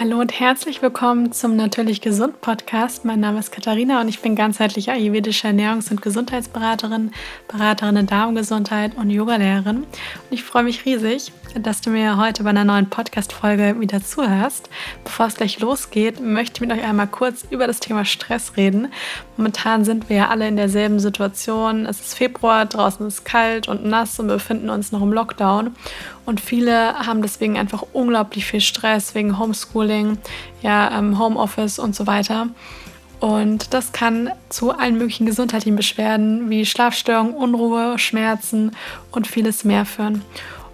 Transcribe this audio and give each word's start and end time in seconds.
Hallo 0.00 0.18
und 0.18 0.40
herzlich 0.40 0.80
willkommen 0.80 1.30
zum 1.30 1.56
Natürlich 1.56 2.00
Gesund 2.00 2.40
Podcast. 2.40 3.04
Mein 3.04 3.20
Name 3.20 3.38
ist 3.38 3.52
Katharina 3.52 4.00
und 4.00 4.08
ich 4.08 4.20
bin 4.20 4.34
ganzheitliche 4.34 4.92
ayurvedische 4.92 5.48
Ernährungs- 5.48 5.90
und 5.90 6.00
Gesundheitsberaterin, 6.00 7.10
Beraterin 7.48 7.96
in 7.96 8.06
Darmgesundheit 8.06 8.96
und 8.96 9.10
Yogalehrerin. 9.10 9.82
Und 9.82 9.86
ich 10.30 10.42
freue 10.42 10.62
mich 10.62 10.86
riesig, 10.86 11.34
dass 11.58 11.80
du 11.80 11.90
mir 11.90 12.16
heute 12.16 12.44
bei 12.44 12.50
einer 12.50 12.64
neuen 12.64 12.88
Podcast-Folge 12.88 13.80
wieder 13.80 14.02
zuhörst. 14.02 14.70
Bevor 15.04 15.26
es 15.26 15.34
gleich 15.34 15.58
losgeht, 15.60 16.20
möchte 16.20 16.56
ich 16.56 16.60
mit 16.68 16.78
euch 16.78 16.84
einmal 16.84 17.08
kurz 17.08 17.44
über 17.50 17.66
das 17.66 17.80
Thema 17.80 18.04
Stress 18.04 18.56
reden. 18.56 18.92
Momentan 19.36 19.84
sind 19.84 20.08
wir 20.08 20.16
ja 20.16 20.28
alle 20.28 20.46
in 20.46 20.56
derselben 20.56 21.00
Situation. 21.00 21.86
Es 21.86 22.00
ist 22.00 22.14
Februar, 22.14 22.66
draußen 22.66 23.06
ist 23.06 23.24
kalt 23.24 23.68
und 23.68 23.84
nass 23.84 24.20
und 24.20 24.28
wir 24.28 24.34
befinden 24.34 24.70
uns 24.70 24.92
noch 24.92 25.02
im 25.02 25.12
Lockdown. 25.12 25.74
Und 26.26 26.40
viele 26.40 26.94
haben 26.94 27.22
deswegen 27.22 27.58
einfach 27.58 27.84
unglaublich 27.92 28.46
viel 28.46 28.60
Stress 28.60 29.14
wegen 29.14 29.38
Homeschooling, 29.38 30.18
ja, 30.62 30.96
ähm, 30.96 31.18
Homeoffice 31.18 31.78
und 31.78 31.96
so 31.96 32.06
weiter. 32.06 32.48
Und 33.20 33.74
das 33.74 33.92
kann 33.92 34.30
zu 34.48 34.70
allen 34.70 34.96
möglichen 34.96 35.26
gesundheitlichen 35.26 35.76
Beschwerden 35.76 36.48
wie 36.48 36.64
Schlafstörungen, 36.64 37.34
Unruhe, 37.34 37.98
Schmerzen 37.98 38.72
und 39.10 39.26
vieles 39.26 39.64
mehr 39.64 39.84
führen. 39.84 40.22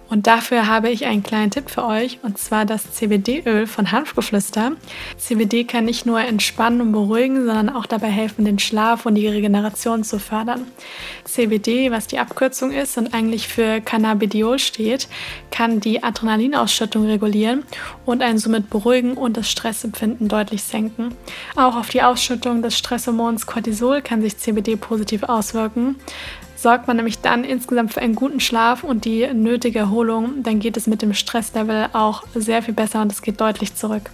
Und 0.09 0.27
dafür 0.27 0.67
habe 0.67 0.89
ich 0.89 1.05
einen 1.05 1.23
kleinen 1.23 1.51
Tipp 1.51 1.69
für 1.69 1.85
euch, 1.85 2.19
und 2.23 2.37
zwar 2.37 2.65
das 2.65 2.93
CBD-Öl 2.93 3.67
von 3.67 3.91
Hanfgeflüster. 3.91 4.71
CBD 5.17 5.65
kann 5.65 5.85
nicht 5.85 6.05
nur 6.05 6.19
entspannen 6.19 6.81
und 6.81 6.91
beruhigen, 6.93 7.45
sondern 7.45 7.69
auch 7.69 7.85
dabei 7.85 8.07
helfen, 8.07 8.45
den 8.45 8.59
Schlaf 8.59 9.05
und 9.05 9.15
die 9.15 9.27
Regeneration 9.27 10.03
zu 10.03 10.19
fördern. 10.19 10.65
CBD, 11.25 11.91
was 11.91 12.07
die 12.07 12.19
Abkürzung 12.19 12.71
ist 12.71 12.97
und 12.97 13.13
eigentlich 13.13 13.47
für 13.47 13.81
Cannabidiol 13.81 14.59
steht, 14.59 15.09
kann 15.51 15.81
die 15.81 16.03
Adrenalinausschüttung 16.03 17.05
regulieren 17.05 17.63
und 18.05 18.21
einen 18.21 18.37
somit 18.37 18.69
beruhigen 18.69 19.13
und 19.13 19.35
das 19.35 19.51
Stressempfinden 19.51 20.29
deutlich 20.29 20.63
senken. 20.63 21.15
Auch 21.55 21.75
auf 21.75 21.89
die 21.89 22.01
Ausschüttung 22.01 22.61
des 22.61 22.77
Stresshormons 22.77 23.45
Cortisol 23.45 24.01
kann 24.01 24.21
sich 24.21 24.37
CBD 24.37 24.77
positiv 24.77 25.23
auswirken 25.23 25.95
sorgt 26.57 26.87
man 26.87 26.97
nämlich 26.97 27.19
dann 27.19 27.43
insgesamt 27.43 27.93
für 27.93 28.01
einen 28.01 28.15
guten 28.15 28.39
Schlaf 28.39 28.83
und 28.83 29.05
die 29.05 29.25
nötige 29.33 29.79
Erholung, 29.79 30.43
dann 30.43 30.59
geht 30.59 30.75
es 30.75 30.87
mit 30.87 31.01
dem 31.01 31.13
Stresslevel 31.13 31.89
auch 31.93 32.23
sehr 32.33 32.61
viel 32.63 32.73
besser 32.73 33.01
und 33.01 33.11
es 33.11 33.21
geht 33.21 33.39
deutlich 33.39 33.75
zurück. 33.75 34.09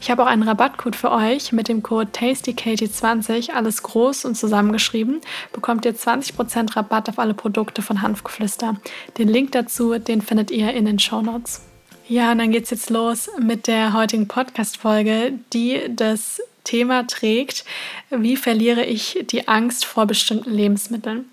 Ich 0.00 0.10
habe 0.10 0.22
auch 0.22 0.26
einen 0.26 0.42
Rabattcode 0.42 0.96
für 0.96 1.12
euch 1.12 1.52
mit 1.52 1.68
dem 1.68 1.82
Code 1.82 2.10
TastyKatie20, 2.12 3.52
alles 3.52 3.82
groß 3.82 4.24
und 4.24 4.36
zusammengeschrieben, 4.36 5.20
bekommt 5.52 5.84
ihr 5.84 5.94
20% 5.94 6.74
Rabatt 6.74 7.08
auf 7.08 7.18
alle 7.18 7.34
Produkte 7.34 7.82
von 7.82 8.02
Hanfgeflüster. 8.02 8.76
Den 9.18 9.28
Link 9.28 9.52
dazu, 9.52 9.98
den 9.98 10.22
findet 10.22 10.50
ihr 10.50 10.72
in 10.72 10.86
den 10.86 10.98
Show 10.98 11.20
Notes. 11.20 11.62
Ja, 12.08 12.32
und 12.32 12.38
dann 12.38 12.50
geht 12.50 12.64
es 12.64 12.70
jetzt 12.70 12.90
los 12.90 13.30
mit 13.38 13.66
der 13.66 13.92
heutigen 13.92 14.26
Podcast-Folge, 14.26 15.34
die 15.52 15.80
das 15.88 16.40
Thema 16.64 17.06
trägt, 17.06 17.64
wie 18.10 18.36
verliere 18.36 18.84
ich 18.84 19.24
die 19.30 19.48
Angst 19.48 19.84
vor 19.84 20.06
bestimmten 20.06 20.50
Lebensmitteln. 20.50 21.26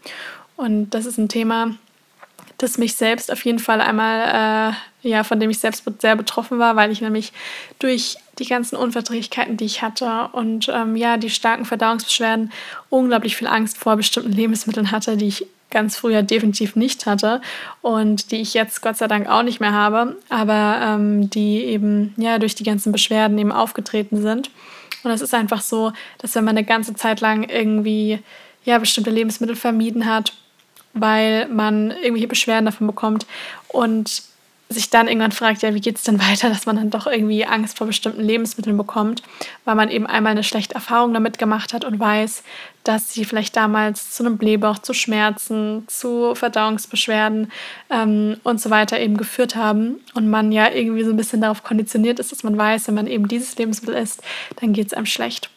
Und 0.60 0.90
das 0.90 1.06
ist 1.06 1.18
ein 1.18 1.30
Thema, 1.30 1.72
das 2.58 2.78
mich 2.78 2.96
selbst 2.96 3.32
auf 3.32 3.46
jeden 3.46 3.60
Fall 3.60 3.80
einmal, 3.80 4.74
äh, 5.04 5.08
ja, 5.08 5.24
von 5.24 5.40
dem 5.40 5.50
ich 5.50 5.60
selbst 5.60 5.86
sehr 6.00 6.18
betroffen 6.18 6.60
war, 6.60 6.76
weil 6.76 6.92
ich 6.92 7.00
nämlich 7.00 7.32
durch 7.80 8.18
die 8.40 8.46
ganzen 8.46 8.76
Unverträglichkeiten, 8.76 9.56
die 9.56 9.64
ich 9.64 9.82
hatte 9.82 10.28
und 10.34 10.68
ähm, 10.68 10.98
ja, 10.98 11.16
die 11.16 11.30
starken 11.30 11.64
Verdauungsbeschwerden 11.64 12.52
unglaublich 12.90 13.38
viel 13.38 13.48
Angst 13.48 13.78
vor 13.78 13.96
bestimmten 13.96 14.34
Lebensmitteln 14.34 14.92
hatte, 14.92 15.16
die 15.16 15.30
ich 15.30 15.48
ganz 15.72 15.96
früher 15.96 16.24
definitiv 16.24 16.76
nicht 16.76 17.06
hatte 17.06 17.42
und 17.82 18.32
die 18.32 18.42
ich 18.42 18.54
jetzt 18.54 18.82
Gott 18.82 18.98
sei 18.98 19.08
Dank 19.08 19.30
auch 19.30 19.44
nicht 19.44 19.62
mehr 19.62 19.72
habe, 19.72 20.18
aber 20.28 20.82
ähm, 20.84 21.30
die 21.30 21.64
eben 21.64 22.14
ja 22.18 22.38
durch 22.38 22.56
die 22.56 22.66
ganzen 22.66 22.92
Beschwerden 22.92 23.38
eben 23.38 23.54
aufgetreten 23.54 24.22
sind. 24.22 24.52
Und 25.06 25.12
es 25.12 25.22
ist 25.22 25.34
einfach 25.34 25.62
so, 25.62 25.94
dass 26.18 26.36
wenn 26.36 26.44
man 26.44 26.58
eine 26.58 26.66
ganze 26.66 26.96
Zeit 26.96 27.22
lang 27.22 27.44
irgendwie 27.44 28.20
ja 28.66 28.78
bestimmte 28.78 29.10
Lebensmittel 29.10 29.56
vermieden 29.56 30.06
hat 30.06 30.34
weil 31.02 31.48
man 31.48 31.92
irgendwelche 31.92 32.28
Beschwerden 32.28 32.66
davon 32.66 32.88
bekommt 32.88 33.26
und 33.68 34.24
sich 34.72 34.92
dann 34.92 35.08
irgendwann 35.08 35.32
fragt, 35.32 35.64
ja, 35.64 35.74
wie 35.74 35.82
geht 35.82 35.98
es 35.98 36.04
denn 36.04 36.20
weiter, 36.22 36.48
dass 36.50 36.68
man 36.68 36.76
dann 36.76 36.92
doch 36.92 37.08
irgendwie 37.08 37.44
Angst 37.44 37.78
vor 37.80 37.88
bestimmten 37.88 38.22
Lebensmitteln 38.22 38.78
bekommt, 38.78 39.24
weil 39.66 39.74
man 39.74 39.90
eben 39.90 40.06
einmal 40.06 40.32
eine 40.32 40.44
schlechte 40.44 40.76
Erfahrung 40.76 41.12
damit 41.12 41.40
gemacht 41.40 41.74
hat 41.74 41.84
und 41.84 42.00
weiß, 42.00 42.44
dass 42.84 43.12
sie 43.12 43.26
vielleicht 43.26 43.56
damals 43.56 44.12
zu 44.12 44.24
einem 44.24 44.38
Blähbauch, 44.38 44.78
zu 44.78 44.94
Schmerzen, 44.94 45.86
zu 45.88 46.36
Verdauungsbeschwerden 46.36 47.52
ähm, 47.90 48.38
und 48.44 48.62
so 48.62 48.70
weiter 48.70 49.00
eben 49.00 49.18
geführt 49.18 49.56
haben 49.56 50.02
und 50.14 50.30
man 50.30 50.52
ja 50.52 50.72
irgendwie 50.72 51.04
so 51.04 51.10
ein 51.10 51.18
bisschen 51.18 51.42
darauf 51.42 51.64
konditioniert 51.64 52.20
ist, 52.20 52.32
dass 52.32 52.44
man 52.44 52.56
weiß, 52.56 52.88
wenn 52.88 52.96
man 52.96 53.08
eben 53.08 53.28
dieses 53.28 53.58
Lebensmittel 53.58 53.96
isst, 53.96 54.22
dann 54.62 54.74
geht 54.74 54.88
es 54.88 54.94
einem 54.94 55.08
schlecht. 55.08 55.50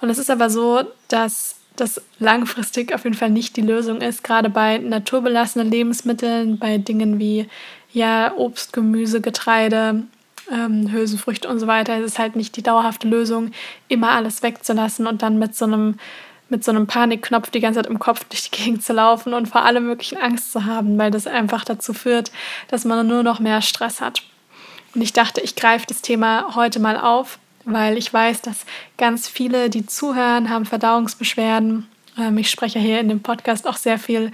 Und 0.00 0.10
es 0.10 0.18
ist 0.18 0.30
aber 0.30 0.50
so, 0.50 0.82
dass 1.06 1.59
das 1.80 2.00
langfristig 2.18 2.94
auf 2.94 3.04
jeden 3.04 3.16
Fall 3.16 3.30
nicht 3.30 3.56
die 3.56 3.62
Lösung 3.62 4.00
ist, 4.00 4.22
gerade 4.22 4.50
bei 4.50 4.78
naturbelassenen 4.78 5.70
Lebensmitteln, 5.70 6.58
bei 6.58 6.78
Dingen 6.78 7.18
wie 7.18 7.48
ja, 7.92 8.32
Obst, 8.36 8.72
Gemüse, 8.72 9.20
Getreide, 9.20 10.02
ähm, 10.50 10.92
Hülsenfrüchte 10.92 11.48
und 11.48 11.58
so 11.58 11.66
weiter, 11.66 11.98
ist 11.98 12.12
es 12.12 12.18
halt 12.18 12.36
nicht 12.36 12.56
die 12.56 12.62
dauerhafte 12.62 13.08
Lösung, 13.08 13.50
immer 13.88 14.10
alles 14.10 14.42
wegzulassen 14.42 15.06
und 15.06 15.22
dann 15.22 15.38
mit 15.38 15.54
so 15.54 15.64
einem 15.64 15.96
mit 16.50 16.64
so 16.64 16.72
einem 16.72 16.88
Panikknopf 16.88 17.50
die 17.50 17.60
ganze 17.60 17.80
Zeit 17.80 17.88
im 17.88 18.00
Kopf 18.00 18.24
durch 18.24 18.50
die 18.50 18.56
Gegend 18.56 18.82
zu 18.82 18.92
laufen 18.92 19.34
und 19.34 19.46
vor 19.46 19.62
allem 19.64 19.86
möglichen 19.86 20.18
Angst 20.18 20.50
zu 20.50 20.64
haben, 20.66 20.98
weil 20.98 21.12
das 21.12 21.28
einfach 21.28 21.64
dazu 21.64 21.94
führt, 21.94 22.32
dass 22.66 22.84
man 22.84 23.06
nur 23.06 23.22
noch 23.22 23.38
mehr 23.38 23.62
Stress 23.62 24.00
hat. 24.00 24.24
Und 24.92 25.00
ich 25.00 25.12
dachte, 25.12 25.40
ich 25.40 25.54
greife 25.54 25.86
das 25.86 26.02
Thema 26.02 26.56
heute 26.56 26.80
mal 26.80 26.98
auf, 26.98 27.38
weil 27.64 27.98
ich 27.98 28.12
weiß, 28.12 28.42
dass 28.42 28.64
ganz 28.96 29.28
viele, 29.28 29.70
die 29.70 29.86
zuhören, 29.86 30.50
haben 30.50 30.66
Verdauungsbeschwerden. 30.66 31.86
Ähm, 32.18 32.38
ich 32.38 32.50
spreche 32.50 32.78
hier 32.78 33.00
in 33.00 33.08
dem 33.08 33.20
Podcast 33.20 33.66
auch 33.66 33.76
sehr 33.76 33.98
viel 33.98 34.32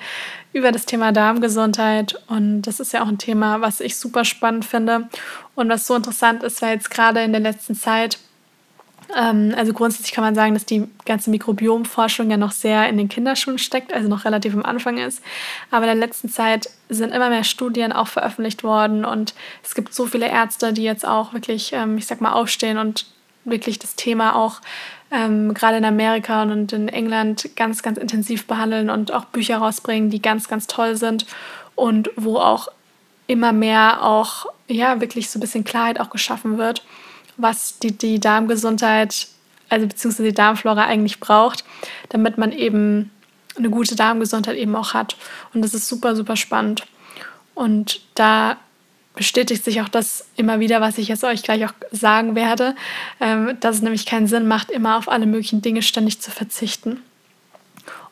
über 0.52 0.72
das 0.72 0.86
Thema 0.86 1.12
Darmgesundheit 1.12 2.20
und 2.28 2.62
das 2.62 2.80
ist 2.80 2.92
ja 2.92 3.02
auch 3.02 3.08
ein 3.08 3.18
Thema, 3.18 3.60
was 3.60 3.80
ich 3.80 3.96
super 3.96 4.24
spannend 4.24 4.64
finde 4.64 5.08
und 5.54 5.68
was 5.68 5.86
so 5.86 5.94
interessant 5.94 6.42
ist, 6.42 6.62
weil 6.62 6.74
jetzt 6.74 6.90
gerade 6.90 7.22
in 7.22 7.32
der 7.32 7.42
letzten 7.42 7.74
Zeit 7.74 8.18
ähm, 9.14 9.54
also 9.56 9.72
grundsätzlich 9.72 10.12
kann 10.12 10.24
man 10.24 10.34
sagen, 10.34 10.54
dass 10.54 10.66
die 10.66 10.88
ganze 11.04 11.30
Mikrobiomforschung 11.30 12.30
ja 12.30 12.36
noch 12.36 12.52
sehr 12.52 12.88
in 12.88 12.96
den 12.96 13.08
Kinderschuhen 13.08 13.58
steckt, 13.58 13.92
also 13.92 14.08
noch 14.08 14.24
relativ 14.24 14.54
am 14.54 14.64
Anfang 14.64 14.98
ist. 14.98 15.22
Aber 15.70 15.84
in 15.84 15.98
der 15.98 16.06
letzten 16.06 16.28
Zeit 16.28 16.70
sind 16.88 17.12
immer 17.14 17.30
mehr 17.30 17.44
Studien 17.44 17.92
auch 17.92 18.08
veröffentlicht 18.08 18.64
worden 18.64 19.04
und 19.04 19.34
es 19.62 19.74
gibt 19.74 19.94
so 19.94 20.06
viele 20.06 20.28
Ärzte, 20.28 20.72
die 20.72 20.82
jetzt 20.82 21.06
auch 21.06 21.32
wirklich, 21.32 21.72
ähm, 21.72 21.98
ich 21.98 22.06
sag 22.06 22.20
mal, 22.20 22.32
aufstehen 22.32 22.78
und 22.78 23.06
wirklich 23.46 23.78
das 23.78 23.94
Thema 23.96 24.36
auch 24.36 24.60
ähm, 25.10 25.54
gerade 25.54 25.78
in 25.78 25.84
Amerika 25.84 26.42
und 26.42 26.72
in 26.72 26.88
England 26.88 27.50
ganz, 27.56 27.82
ganz 27.82 27.96
intensiv 27.98 28.46
behandeln 28.46 28.90
und 28.90 29.12
auch 29.12 29.24
Bücher 29.26 29.58
rausbringen, 29.58 30.10
die 30.10 30.20
ganz, 30.20 30.48
ganz 30.48 30.66
toll 30.66 30.96
sind 30.96 31.26
und 31.74 32.10
wo 32.16 32.36
auch 32.36 32.68
immer 33.26 33.52
mehr 33.52 34.04
auch, 34.04 34.46
ja, 34.68 35.00
wirklich 35.00 35.30
so 35.30 35.38
ein 35.38 35.40
bisschen 35.40 35.64
Klarheit 35.64 36.00
auch 36.00 36.10
geschaffen 36.10 36.58
wird, 36.58 36.84
was 37.36 37.78
die, 37.78 37.96
die 37.96 38.20
Darmgesundheit, 38.20 39.28
also 39.68 39.86
beziehungsweise 39.86 40.28
die 40.28 40.34
Darmflora 40.34 40.84
eigentlich 40.84 41.20
braucht, 41.20 41.64
damit 42.08 42.38
man 42.38 42.52
eben 42.52 43.10
eine 43.56 43.70
gute 43.70 43.96
Darmgesundheit 43.96 44.56
eben 44.56 44.76
auch 44.76 44.94
hat. 44.94 45.16
Und 45.54 45.62
das 45.62 45.74
ist 45.74 45.88
super, 45.88 46.14
super 46.14 46.36
spannend. 46.36 46.86
Und 47.54 48.00
da 48.14 48.58
bestätigt 49.16 49.64
sich 49.64 49.80
auch 49.80 49.88
das 49.88 50.26
immer 50.36 50.60
wieder, 50.60 50.80
was 50.80 50.98
ich 50.98 51.08
jetzt 51.08 51.24
euch 51.24 51.42
gleich 51.42 51.64
auch 51.64 51.72
sagen 51.90 52.36
werde, 52.36 52.76
ähm, 53.20 53.56
dass 53.58 53.76
es 53.76 53.82
nämlich 53.82 54.06
keinen 54.06 54.28
Sinn 54.28 54.46
macht, 54.46 54.70
immer 54.70 54.96
auf 54.96 55.08
alle 55.08 55.26
möglichen 55.26 55.62
Dinge 55.62 55.82
ständig 55.82 56.20
zu 56.20 56.30
verzichten. 56.30 57.02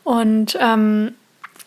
Und 0.02 0.58
ähm, 0.60 1.14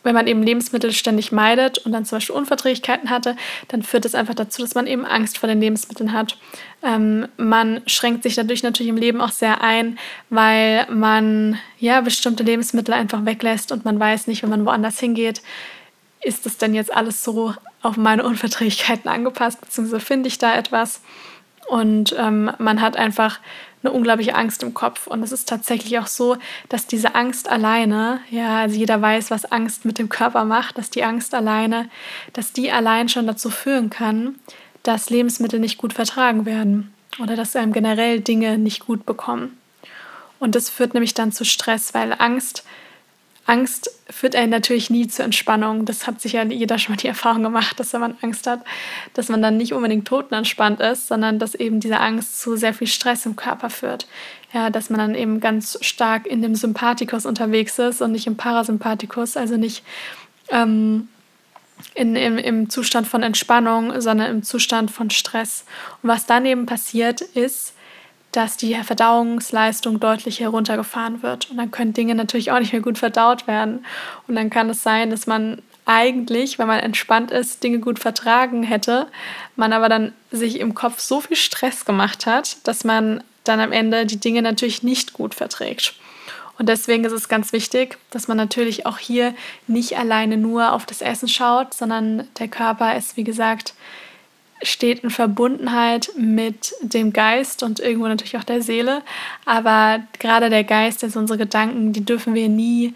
wenn 0.04 0.16
man 0.16 0.28
eben 0.28 0.42
Lebensmittel 0.42 0.92
ständig 0.94 1.32
meidet 1.32 1.80
und 1.80 1.92
dann 1.92 2.06
zum 2.06 2.18
Beispiel 2.18 2.36
Unverträglichkeiten 2.36 3.10
hatte, 3.10 3.36
dann 3.68 3.84
führt 3.84 4.06
das 4.06 4.16
einfach 4.16 4.36
dazu, 4.36 4.62
dass 4.62 4.74
man 4.74 4.88
eben 4.88 5.06
Angst 5.06 5.38
vor 5.38 5.48
den 5.48 5.60
Lebensmitteln 5.60 6.14
hat. 6.14 6.38
Ähm, 6.82 7.28
man 7.38 7.82
schränkt 7.88 8.24
sich 8.24 8.36
dadurch 8.36 8.64
natürlich 8.64 8.90
im 8.90 8.98
Leben 8.98 9.22
auch 9.22 9.32
sehr 9.32 9.62
ein, 9.62 10.00
weil 10.30 10.88
man 10.90 11.60
ja 11.78 12.02
bestimmte 12.02 12.44
Lebensmittel 12.44 12.94
einfach 12.94 13.26
weglässt 13.26 13.72
und 13.72 13.86
man 13.86 14.00
weiß 14.00 14.28
nicht, 14.28 14.44
wenn 14.44 14.50
man 14.50 14.66
woanders 14.66 15.00
hingeht, 15.00 15.42
ist 16.22 16.46
das 16.46 16.58
denn 16.58 16.74
jetzt 16.74 16.94
alles 16.94 17.24
so 17.24 17.54
auf 17.82 17.98
meine 17.98 18.24
Unverträglichkeiten 18.24 19.10
angepasst, 19.10 19.62
beziehungsweise 19.62 20.04
finde 20.04 20.28
ich 20.28 20.38
da 20.38 20.56
etwas. 20.56 21.02
Und 21.68 22.16
ähm, 22.18 22.52
man 22.60 22.82
hat 22.82 22.96
einfach 22.96 23.40
eine 23.84 23.92
unglaubliche 23.92 24.36
Angst 24.36 24.64
im 24.64 24.74
Kopf. 24.74 25.08
Und 25.08 25.22
es 25.22 25.32
ist 25.32 25.48
tatsächlich 25.48 26.00
auch 26.00 26.08
so, 26.08 26.38
dass 26.70 26.88
diese 26.88 27.16
Angst 27.16 27.50
alleine, 27.50 28.22
ja, 28.30 28.62
also 28.62 28.78
jeder 28.78 29.02
weiß, 29.02 29.32
was 29.32 29.52
Angst 29.52 29.86
mit 29.86 30.00
dem 30.00 30.10
Körper 30.10 30.46
macht, 30.46 30.78
dass 30.78 30.90
die 30.90 31.04
Angst 31.04 31.36
alleine, 31.36 31.90
dass 32.34 32.54
die 32.54 32.72
allein 32.72 33.10
schon 33.10 33.28
dazu 33.28 33.50
führen 33.50 33.90
kann, 33.90 34.36
dass 34.84 35.10
Lebensmittel 35.10 35.60
nicht 35.60 35.78
gut 35.78 35.94
vertragen 35.94 36.46
werden 36.46 36.94
oder 37.22 37.36
dass 37.36 37.56
einem 37.56 37.74
generell 37.74 38.22
Dinge 38.22 38.58
nicht 38.58 38.86
gut 38.86 39.06
bekommen. 39.06 39.58
Und 40.40 40.56
das 40.56 40.70
führt 40.70 40.94
nämlich 40.94 41.14
dann 41.14 41.32
zu 41.32 41.46
Stress, 41.46 41.94
weil 41.94 42.14
Angst 42.18 42.64
Angst 43.48 43.90
führt 44.10 44.36
einen 44.36 44.52
natürlich 44.52 44.90
nie 44.90 45.08
zur 45.08 45.26
Entspannung. 45.26 45.86
Das 45.86 46.06
hat 46.06 46.20
sicher 46.22 46.44
jeder 46.46 46.78
schon 46.78 46.94
mal 46.94 46.98
die 46.98 47.08
Erfahrung 47.08 47.44
gemacht, 47.44 47.80
dass 47.80 47.94
wenn 47.94 48.02
man 48.02 48.18
Angst 48.22 48.46
hat, 48.46 48.64
dass 49.14 49.30
man 49.30 49.42
dann 49.42 49.56
nicht 49.56 49.74
unbedingt 49.74 50.06
totenentspannt 50.06 50.82
ist, 50.82 51.08
sondern 51.08 51.40
dass 51.40 51.56
eben 51.56 51.80
diese 51.80 52.00
Angst 52.00 52.42
zu 52.42 52.58
sehr 52.58 52.74
viel 52.74 52.88
Stress 52.88 53.26
im 53.26 53.38
Körper 53.38 53.70
führt. 53.70 54.06
Ja, 54.54 54.70
dass 54.70 54.90
man 54.90 55.00
dann 55.00 55.16
eben 55.16 55.40
ganz 55.40 55.78
stark 55.82 56.26
in 56.26 56.42
dem 56.42 56.56
Sympathikus 56.56 57.26
unterwegs 57.26 57.80
ist 57.80 58.02
und 58.02 58.12
nicht 58.12 58.28
im 58.28 58.38
Parasympathikus, 58.38 59.38
also 59.38 59.56
nicht 59.56 59.84
ähm, 60.50 61.08
in, 61.94 62.16
im, 62.16 62.38
im 62.38 62.70
Zustand 62.70 63.08
von 63.08 63.24
Entspannung, 63.24 64.00
sondern 64.02 64.30
im 64.32 64.44
Zustand 64.44 64.92
von 64.92 65.10
Stress. 65.10 65.66
Und 66.02 66.10
was 66.10 66.26
dann 66.26 66.46
eben 66.46 66.66
passiert 66.66 67.22
ist, 67.22 67.74
dass 68.38 68.56
die 68.56 68.76
Verdauungsleistung 68.76 70.00
deutlich 70.00 70.40
heruntergefahren 70.40 71.24
wird. 71.24 71.50
Und 71.50 71.58
dann 71.58 71.72
können 71.72 71.94
Dinge 71.94 72.14
natürlich 72.14 72.52
auch 72.52 72.60
nicht 72.60 72.72
mehr 72.72 72.84
gut 72.84 73.00
verdaut 73.00 73.48
werden. 73.48 73.84
Und 74.28 74.36
dann 74.36 74.52
kann 74.52 74.70
es 74.70 74.84
sein, 74.84 75.10
dass 75.10 75.26
man 75.26 75.64
eigentlich, 75.86 76.60
wenn 76.60 76.68
man 76.68 76.80
entspannt 76.80 77.32
ist, 77.32 77.64
Dinge 77.64 77.80
gut 77.80 77.98
vertragen 77.98 78.62
hätte, 78.62 79.08
man 79.56 79.74
aber 79.74 79.90
dann 79.90 80.14
sich 80.30 80.60
im 80.60 80.76
Kopf 80.76 81.00
so 81.00 81.20
viel 81.20 81.36
Stress 81.36 81.84
gemacht 81.84 82.28
hat, 82.28 82.58
dass 82.68 82.84
man 82.84 83.24
dann 83.44 83.60
am 83.60 83.72
Ende 83.72 84.06
die 84.06 84.20
Dinge 84.20 84.44
natürlich 84.44 84.84
nicht 84.84 85.14
gut 85.14 85.34
verträgt. 85.34 85.96
Und 86.60 86.70
deswegen 86.70 87.06
ist 87.06 87.14
es 87.14 87.30
ganz 87.30 87.54
wichtig, 87.54 87.98
dass 88.12 88.28
man 88.28 88.38
natürlich 88.38 88.86
auch 88.86 89.00
hier 89.00 89.34
nicht 89.66 89.98
alleine 89.98 90.38
nur 90.38 90.74
auf 90.74 90.86
das 90.86 91.02
Essen 91.02 91.28
schaut, 91.28 91.74
sondern 91.74 92.28
der 92.38 92.50
Körper 92.50 92.96
ist, 92.96 93.18
wie 93.18 93.24
gesagt, 93.24 93.74
steht 94.62 95.04
in 95.04 95.10
Verbundenheit 95.10 96.10
mit 96.18 96.74
dem 96.82 97.14
Geist 97.14 97.64
und 97.64 97.80
irgendwo 97.80 98.08
natürlich 98.08 98.38
auch 98.38 98.44
der 98.44 98.62
Seele. 98.62 99.04
Aber 99.46 100.02
gerade 100.20 100.50
der 100.50 100.64
Geist, 100.64 101.04
also 101.04 101.20
unsere 101.20 101.38
Gedanken, 101.38 101.94
die 101.94 102.04
dürfen 102.04 102.34
wir 102.34 102.50
nie, 102.50 102.94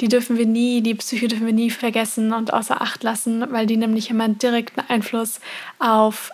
die 0.00 0.08
dürfen 0.08 0.36
wir 0.38 0.46
nie, 0.46 0.80
die 0.80 0.94
Psyche 0.94 1.28
dürfen 1.28 1.46
wir 1.46 1.52
nie 1.52 1.70
vergessen 1.70 2.32
und 2.32 2.52
außer 2.52 2.80
Acht 2.80 3.02
lassen, 3.02 3.44
weil 3.50 3.66
die 3.66 3.76
nämlich 3.76 4.10
immer 4.10 4.24
einen 4.24 4.38
direkten 4.38 4.80
Einfluss 4.88 5.40
auf 5.78 6.32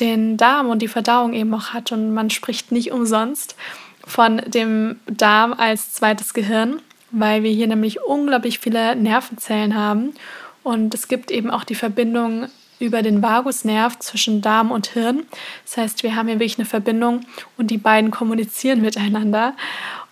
den 0.00 0.36
Darm 0.36 0.68
und 0.68 0.80
die 0.80 0.88
Verdauung 0.88 1.34
eben 1.34 1.52
auch 1.54 1.68
hat. 1.68 1.92
Und 1.92 2.14
man 2.14 2.30
spricht 2.30 2.72
nicht 2.72 2.90
umsonst 2.90 3.56
von 4.04 4.38
dem 4.46 4.98
Darm 5.06 5.52
als 5.52 5.92
zweites 5.92 6.34
Gehirn, 6.34 6.80
weil 7.10 7.42
wir 7.42 7.50
hier 7.50 7.66
nämlich 7.66 8.02
unglaublich 8.02 8.58
viele 8.58 8.96
Nervenzellen 8.96 9.76
haben. 9.76 10.14
Und 10.62 10.94
es 10.94 11.08
gibt 11.08 11.30
eben 11.30 11.50
auch 11.50 11.64
die 11.64 11.74
Verbindung 11.74 12.48
über 12.82 13.02
den 13.02 13.22
Vagusnerv 13.22 13.98
zwischen 14.00 14.42
Darm 14.42 14.72
und 14.72 14.88
Hirn. 14.88 15.22
Das 15.64 15.76
heißt, 15.76 16.02
wir 16.02 16.16
haben 16.16 16.26
hier 16.26 16.40
wirklich 16.40 16.58
eine 16.58 16.66
Verbindung 16.66 17.20
und 17.56 17.70
die 17.70 17.78
beiden 17.78 18.10
kommunizieren 18.10 18.82
miteinander. 18.82 19.54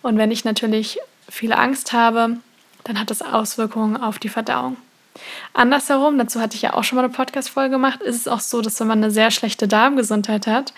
Und 0.02 0.16
wenn 0.18 0.30
ich 0.30 0.44
natürlich 0.44 0.98
viel 1.28 1.52
Angst 1.52 1.92
habe, 1.92 2.36
dann 2.84 2.98
hat 2.98 3.10
das 3.10 3.22
Auswirkungen 3.22 3.96
auf 3.96 4.18
die 4.18 4.28
Verdauung. 4.28 4.76
Andersherum, 5.52 6.16
dazu 6.16 6.40
hatte 6.40 6.54
ich 6.54 6.62
ja 6.62 6.74
auch 6.74 6.84
schon 6.84 6.96
mal 6.96 7.04
eine 7.04 7.12
Podcast-Folge 7.12 7.70
gemacht, 7.70 8.00
ist 8.00 8.16
es 8.16 8.28
auch 8.28 8.40
so, 8.40 8.62
dass 8.62 8.78
wenn 8.78 8.86
man 8.86 9.02
eine 9.02 9.10
sehr 9.10 9.32
schlechte 9.32 9.66
Darmgesundheit 9.66 10.46
hat, 10.46 10.72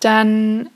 dann 0.00 0.70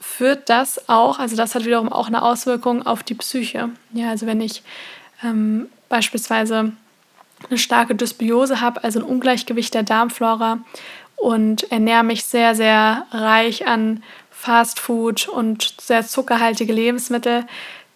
führt 0.00 0.50
das 0.50 0.88
auch, 0.88 1.18
also 1.18 1.34
das 1.34 1.54
hat 1.54 1.64
wiederum 1.64 1.90
auch 1.90 2.08
eine 2.08 2.22
Auswirkung 2.22 2.86
auf 2.86 3.02
die 3.02 3.14
Psyche. 3.14 3.70
Ja, 3.92 4.10
also 4.10 4.26
wenn 4.26 4.40
ich 4.40 4.62
ähm, 5.24 5.68
beispielsweise 5.88 6.72
eine 7.48 7.58
starke 7.58 7.94
Dysbiose 7.94 8.60
habe, 8.60 8.84
also 8.84 9.00
ein 9.00 9.04
Ungleichgewicht 9.04 9.74
der 9.74 9.82
Darmflora 9.82 10.58
und 11.16 11.70
ernähre 11.70 12.04
mich 12.04 12.24
sehr, 12.24 12.54
sehr 12.54 13.06
reich 13.10 13.66
an 13.66 14.02
Fastfood 14.30 15.28
und 15.28 15.74
sehr 15.80 16.06
zuckerhaltige 16.06 16.72
Lebensmittel, 16.72 17.44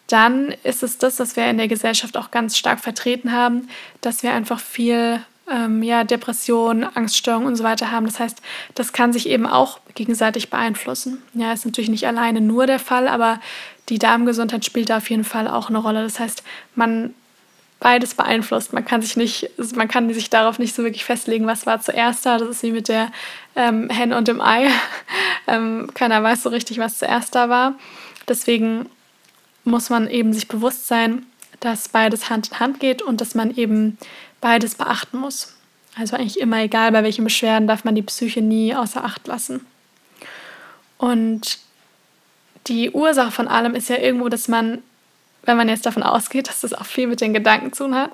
dann 0.09 0.55
ist 0.63 0.83
es 0.83 0.99
das, 0.99 1.19
was 1.19 1.37
wir 1.37 1.47
in 1.47 1.57
der 1.57 1.69
Gesellschaft 1.69 2.17
auch 2.17 2.31
ganz 2.31 2.59
stark 2.59 2.81
vertreten 2.81 3.33
haben, 3.33 3.69
dass 4.03 4.23
wir 4.23 4.35
einfach 4.35 4.61
viel 4.61 5.21
ähm, 5.51 5.83
ja, 5.83 6.05
Depressionen, 6.05 6.85
Angststörungen 6.85 7.49
und 7.49 7.57
so 7.57 7.65
weiter 7.65 7.91
haben. 7.91 8.07
Das 8.07 8.21
heißt, 8.21 8.43
das 8.75 8.93
kann 8.93 9.13
sich 9.15 9.29
eben 9.29 9.47
auch 9.47 9.81
gegenseitig 9.95 10.51
beeinflussen. 10.51 11.23
Ja, 11.33 11.53
ist 11.53 11.65
natürlich 11.65 11.91
nicht 11.91 12.07
alleine 12.07 12.43
nur 12.43 12.67
der 12.67 12.79
Fall, 12.79 13.09
aber 13.09 13.41
die 13.89 13.99
Darmgesundheit 13.99 14.65
spielt 14.65 14.91
da 14.91 14.99
auf 14.99 15.09
jeden 15.09 15.25
Fall 15.25 15.49
auch 15.49 15.69
eine 15.69 15.79
Rolle. 15.79 16.03
Das 16.03 16.21
heißt, 16.21 16.43
man 16.75 17.15
beides 17.85 18.15
beeinflusst. 18.15 18.73
Man 18.73 18.87
kann 18.87 19.03
sich 19.03 19.15
nicht, 19.15 19.51
man 19.77 19.89
kann 19.89 20.13
sich 20.15 20.31
darauf 20.31 20.59
nicht 20.59 20.75
so 20.75 20.83
wirklich 20.85 21.05
festlegen, 21.05 21.47
was 21.47 21.67
war 21.67 21.83
zuerst 21.83 22.25
da. 22.25 22.39
Das 22.39 22.49
ist 22.49 22.63
wie 22.63 22.73
mit 22.73 22.89
der 22.89 23.13
ähm, 23.57 23.91
Henne 23.91 24.17
und 24.17 24.27
dem 24.27 24.41
Ei. 24.41 24.71
ähm, 25.47 25.91
keiner 25.93 26.23
weiß 26.23 26.45
so 26.45 26.49
richtig, 26.49 26.79
was 26.79 26.99
zuerst 26.99 27.35
da 27.35 27.51
war. 27.51 27.75
Deswegen 28.27 28.89
muss 29.65 29.91
man 29.91 30.09
eben 30.09 30.33
sich 30.33 30.49
bewusst 30.49 30.89
sein, 30.89 31.27
dass 31.61 31.91
beides 31.91 32.31
Hand 32.31 32.53
in 32.53 32.59
Hand 32.59 32.81
geht 32.81 33.03
und 33.03 33.21
dass 33.21 33.35
man 33.35 33.55
eben 33.55 33.99
beides 34.41 34.77
beachten 34.77 35.19
muss. 35.19 35.55
Also 35.95 36.17
eigentlich 36.17 36.41
immer 36.41 36.63
egal, 36.63 36.91
bei 36.91 37.03
welchen 37.03 37.25
Beschwerden 37.25 37.69
darf 37.69 37.85
man 37.85 37.95
die 37.95 38.03
Psyche 38.03 38.41
nie 38.41 38.75
außer 38.75 39.05
Acht 39.05 39.27
lassen. 39.27 39.67
Und 40.97 41.59
die 42.67 42.93
Ursache 42.93 43.31
von 43.31 43.47
allem 43.47 43.75
ist 43.75 43.91
ja 43.91 43.99
irgendwo, 43.99 44.31
dass 44.31 44.49
man 44.49 44.83
wenn 45.45 45.57
man 45.57 45.69
jetzt 45.69 45.87
davon 45.87 46.03
ausgeht, 46.03 46.49
dass 46.49 46.61
das 46.61 46.73
auch 46.73 46.87
viel 46.87 47.07
mit 47.07 47.21
den 47.21 47.35
Gedanken 47.35 47.73
zu 47.73 47.85
tun, 47.85 47.95
hat, 47.95 48.11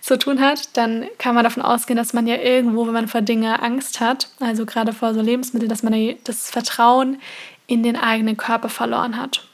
zu 0.00 0.18
tun 0.18 0.40
hat, 0.40 0.76
dann 0.76 1.06
kann 1.18 1.34
man 1.34 1.44
davon 1.44 1.62
ausgehen, 1.62 1.96
dass 1.96 2.12
man 2.12 2.26
ja 2.26 2.36
irgendwo, 2.36 2.86
wenn 2.86 2.94
man 2.94 3.08
vor 3.08 3.22
Dinge 3.22 3.62
Angst 3.62 4.00
hat, 4.00 4.28
also 4.40 4.66
gerade 4.66 4.92
vor 4.92 5.14
so 5.14 5.20
Lebensmitteln, 5.20 5.68
dass 5.68 5.82
man 5.82 6.16
das 6.24 6.50
Vertrauen 6.50 7.20
in 7.66 7.82
den 7.82 7.96
eigenen 7.96 8.36
Körper 8.36 8.68
verloren 8.68 9.16
hat. 9.16 9.46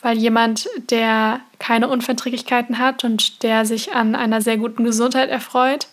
Weil 0.00 0.18
jemand, 0.18 0.68
der 0.90 1.40
keine 1.58 1.88
Unverträglichkeiten 1.88 2.78
hat 2.78 3.04
und 3.04 3.42
der 3.42 3.64
sich 3.64 3.94
an 3.94 4.14
einer 4.14 4.40
sehr 4.40 4.56
guten 4.56 4.84
Gesundheit 4.84 5.30
erfreut 5.30 5.86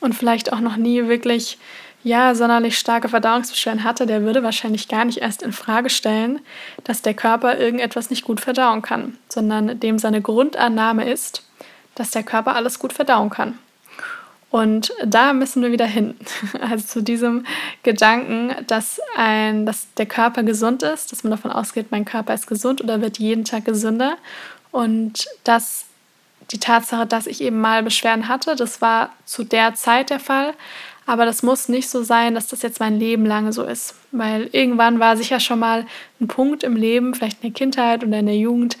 und 0.00 0.14
vielleicht 0.14 0.52
auch 0.52 0.60
noch 0.60 0.76
nie 0.76 1.08
wirklich 1.08 1.58
ja, 2.06 2.36
sonderlich 2.36 2.78
starke 2.78 3.08
Verdauungsbeschwerden 3.08 3.82
hatte, 3.82 4.06
der 4.06 4.22
würde 4.22 4.44
wahrscheinlich 4.44 4.86
gar 4.86 5.04
nicht 5.04 5.18
erst 5.18 5.42
in 5.42 5.52
Frage 5.52 5.90
stellen, 5.90 6.38
dass 6.84 7.02
der 7.02 7.14
Körper 7.14 7.58
irgendetwas 7.58 8.10
nicht 8.10 8.22
gut 8.22 8.40
verdauen 8.40 8.80
kann, 8.80 9.18
sondern 9.28 9.80
dem 9.80 9.98
seine 9.98 10.22
Grundannahme 10.22 11.10
ist, 11.10 11.42
dass 11.96 12.12
der 12.12 12.22
Körper 12.22 12.54
alles 12.54 12.78
gut 12.78 12.92
verdauen 12.92 13.28
kann. 13.28 13.58
Und 14.52 14.92
da 15.04 15.32
müssen 15.32 15.62
wir 15.62 15.72
wieder 15.72 15.86
hin. 15.86 16.14
Also 16.60 16.86
zu 16.86 17.02
diesem 17.02 17.44
Gedanken, 17.82 18.54
dass, 18.68 19.00
ein, 19.16 19.66
dass 19.66 19.92
der 19.94 20.06
Körper 20.06 20.44
gesund 20.44 20.84
ist, 20.84 21.10
dass 21.10 21.24
man 21.24 21.32
davon 21.32 21.50
ausgeht, 21.50 21.86
mein 21.90 22.04
Körper 22.04 22.34
ist 22.34 22.46
gesund 22.46 22.80
oder 22.80 23.00
wird 23.00 23.18
jeden 23.18 23.44
Tag 23.44 23.64
gesünder. 23.64 24.16
Und 24.70 25.26
dass 25.42 25.86
die 26.52 26.60
Tatsache, 26.60 27.04
dass 27.04 27.26
ich 27.26 27.40
eben 27.40 27.60
mal 27.60 27.82
Beschwerden 27.82 28.28
hatte, 28.28 28.54
das 28.54 28.80
war 28.80 29.10
zu 29.24 29.42
der 29.42 29.74
Zeit 29.74 30.10
der 30.10 30.20
Fall, 30.20 30.54
aber 31.06 31.24
das 31.24 31.42
muss 31.42 31.68
nicht 31.68 31.88
so 31.88 32.02
sein, 32.02 32.34
dass 32.34 32.48
das 32.48 32.62
jetzt 32.62 32.80
mein 32.80 32.98
Leben 32.98 33.24
lang 33.24 33.52
so 33.52 33.62
ist. 33.62 33.94
Weil 34.10 34.48
irgendwann 34.52 34.98
war 34.98 35.16
sicher 35.16 35.38
schon 35.40 35.60
mal 35.60 35.86
ein 36.20 36.26
Punkt 36.26 36.64
im 36.64 36.74
Leben, 36.74 37.14
vielleicht 37.14 37.42
in 37.42 37.52
der 37.52 37.56
Kindheit 37.56 38.04
oder 38.04 38.18
in 38.18 38.26
der 38.26 38.36
Jugend, 38.36 38.76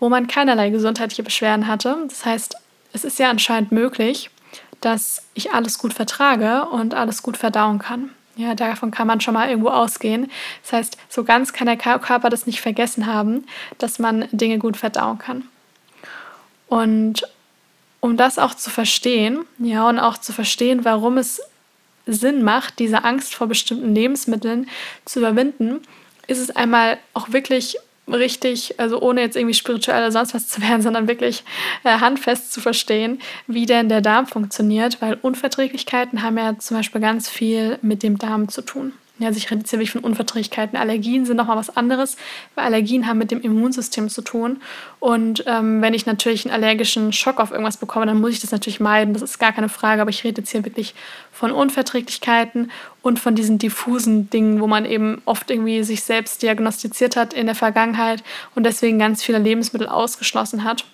wo 0.00 0.08
man 0.08 0.26
keinerlei 0.26 0.70
gesundheitliche 0.70 1.22
Beschwerden 1.22 1.68
hatte. 1.68 1.96
Das 2.08 2.24
heißt, 2.24 2.56
es 2.92 3.04
ist 3.04 3.18
ja 3.18 3.30
anscheinend 3.30 3.70
möglich, 3.70 4.30
dass 4.80 5.22
ich 5.34 5.52
alles 5.52 5.78
gut 5.78 5.92
vertrage 5.92 6.66
und 6.66 6.94
alles 6.94 7.22
gut 7.22 7.36
verdauen 7.36 7.78
kann. 7.78 8.10
Ja, 8.36 8.54
davon 8.54 8.92
kann 8.92 9.08
man 9.08 9.20
schon 9.20 9.34
mal 9.34 9.48
irgendwo 9.48 9.70
ausgehen. 9.70 10.30
Das 10.62 10.72
heißt, 10.72 10.96
so 11.08 11.24
ganz 11.24 11.52
kann 11.52 11.66
der 11.66 11.76
Körper 11.76 12.30
das 12.30 12.46
nicht 12.46 12.60
vergessen 12.60 13.06
haben, 13.06 13.46
dass 13.78 13.98
man 13.98 14.28
Dinge 14.30 14.58
gut 14.58 14.76
verdauen 14.76 15.18
kann. 15.18 15.44
Und 16.68 17.22
um 18.00 18.16
das 18.16 18.38
auch 18.38 18.54
zu 18.54 18.70
verstehen, 18.70 19.44
ja, 19.58 19.88
und 19.88 19.98
auch 19.98 20.18
zu 20.18 20.32
verstehen, 20.32 20.84
warum 20.84 21.18
es 21.18 21.40
Sinn 22.12 22.42
macht, 22.42 22.78
diese 22.78 23.04
Angst 23.04 23.34
vor 23.34 23.46
bestimmten 23.46 23.94
Lebensmitteln 23.94 24.68
zu 25.04 25.20
überwinden, 25.20 25.80
ist 26.26 26.38
es 26.38 26.54
einmal 26.54 26.98
auch 27.14 27.32
wirklich 27.32 27.76
richtig, 28.06 28.78
also 28.78 29.00
ohne 29.00 29.20
jetzt 29.20 29.36
irgendwie 29.36 29.54
spirituell 29.54 29.98
oder 29.98 30.12
sonst 30.12 30.34
was 30.34 30.48
zu 30.48 30.62
werden, 30.68 30.82
sondern 30.82 31.08
wirklich 31.08 31.44
äh, 31.84 31.98
handfest 31.98 32.52
zu 32.52 32.60
verstehen, 32.60 33.20
wie 33.46 33.66
denn 33.66 33.88
der 33.88 34.00
Darm 34.00 34.26
funktioniert, 34.26 35.00
weil 35.00 35.18
Unverträglichkeiten 35.20 36.22
haben 36.22 36.38
ja 36.38 36.58
zum 36.58 36.76
Beispiel 36.76 37.00
ganz 37.00 37.28
viel 37.28 37.78
mit 37.82 38.02
dem 38.02 38.18
Darm 38.18 38.48
zu 38.48 38.62
tun. 38.62 38.92
Ja, 39.18 39.26
also 39.26 39.38
ich 39.38 39.50
rede 39.50 39.60
jetzt 39.60 39.70
hier 39.70 39.80
wirklich 39.80 39.90
von 39.90 40.02
Unverträglichkeiten. 40.02 40.78
Allergien 40.78 41.26
sind 41.26 41.36
nochmal 41.36 41.56
was 41.56 41.76
anderes, 41.76 42.16
weil 42.54 42.66
Allergien 42.66 43.08
haben 43.08 43.18
mit 43.18 43.32
dem 43.32 43.40
Immunsystem 43.40 44.08
zu 44.08 44.22
tun. 44.22 44.60
Und 45.00 45.42
ähm, 45.46 45.82
wenn 45.82 45.92
ich 45.92 46.06
natürlich 46.06 46.44
einen 46.44 46.54
allergischen 46.54 47.12
Schock 47.12 47.40
auf 47.40 47.50
irgendwas 47.50 47.78
bekomme, 47.78 48.06
dann 48.06 48.20
muss 48.20 48.30
ich 48.30 48.40
das 48.40 48.52
natürlich 48.52 48.78
meiden. 48.78 49.14
Das 49.14 49.22
ist 49.22 49.40
gar 49.40 49.52
keine 49.52 49.68
Frage. 49.68 50.02
Aber 50.02 50.10
ich 50.10 50.22
rede 50.22 50.40
jetzt 50.40 50.50
hier 50.50 50.64
wirklich 50.64 50.94
von 51.32 51.50
Unverträglichkeiten 51.50 52.70
und 53.02 53.18
von 53.18 53.34
diesen 53.34 53.58
diffusen 53.58 54.30
Dingen, 54.30 54.60
wo 54.60 54.68
man 54.68 54.84
eben 54.84 55.20
oft 55.24 55.50
irgendwie 55.50 55.82
sich 55.82 56.04
selbst 56.04 56.42
diagnostiziert 56.42 57.16
hat 57.16 57.34
in 57.34 57.46
der 57.46 57.56
Vergangenheit 57.56 58.22
und 58.54 58.64
deswegen 58.64 59.00
ganz 59.00 59.24
viele 59.24 59.38
Lebensmittel 59.38 59.88
ausgeschlossen 59.88 60.62
hat. 60.62 60.84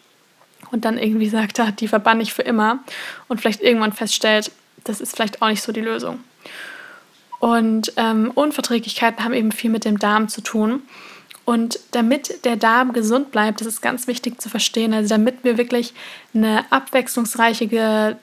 Und 0.70 0.86
dann 0.86 0.96
irgendwie 0.96 1.28
sagt, 1.28 1.60
ah, 1.60 1.72
die 1.72 1.88
verbann 1.88 2.22
ich 2.22 2.32
für 2.32 2.42
immer. 2.42 2.78
Und 3.28 3.40
vielleicht 3.40 3.60
irgendwann 3.60 3.92
feststellt, 3.92 4.50
das 4.84 5.02
ist 5.02 5.14
vielleicht 5.14 5.42
auch 5.42 5.48
nicht 5.48 5.62
so 5.62 5.72
die 5.72 5.82
Lösung. 5.82 6.20
Und 7.44 7.92
ähm, 7.98 8.30
Unverträglichkeiten 8.34 9.22
haben 9.22 9.34
eben 9.34 9.52
viel 9.52 9.68
mit 9.68 9.84
dem 9.84 9.98
Darm 9.98 10.30
zu 10.30 10.40
tun. 10.40 10.80
Und 11.44 11.78
damit 11.90 12.42
der 12.46 12.56
Darm 12.56 12.94
gesund 12.94 13.32
bleibt, 13.32 13.60
das 13.60 13.68
ist 13.68 13.82
ganz 13.82 14.06
wichtig 14.06 14.40
zu 14.40 14.48
verstehen, 14.48 14.94
also 14.94 15.10
damit 15.10 15.44
wir 15.44 15.58
wirklich 15.58 15.92
eine 16.32 16.64
abwechslungsreiche 16.72 18.16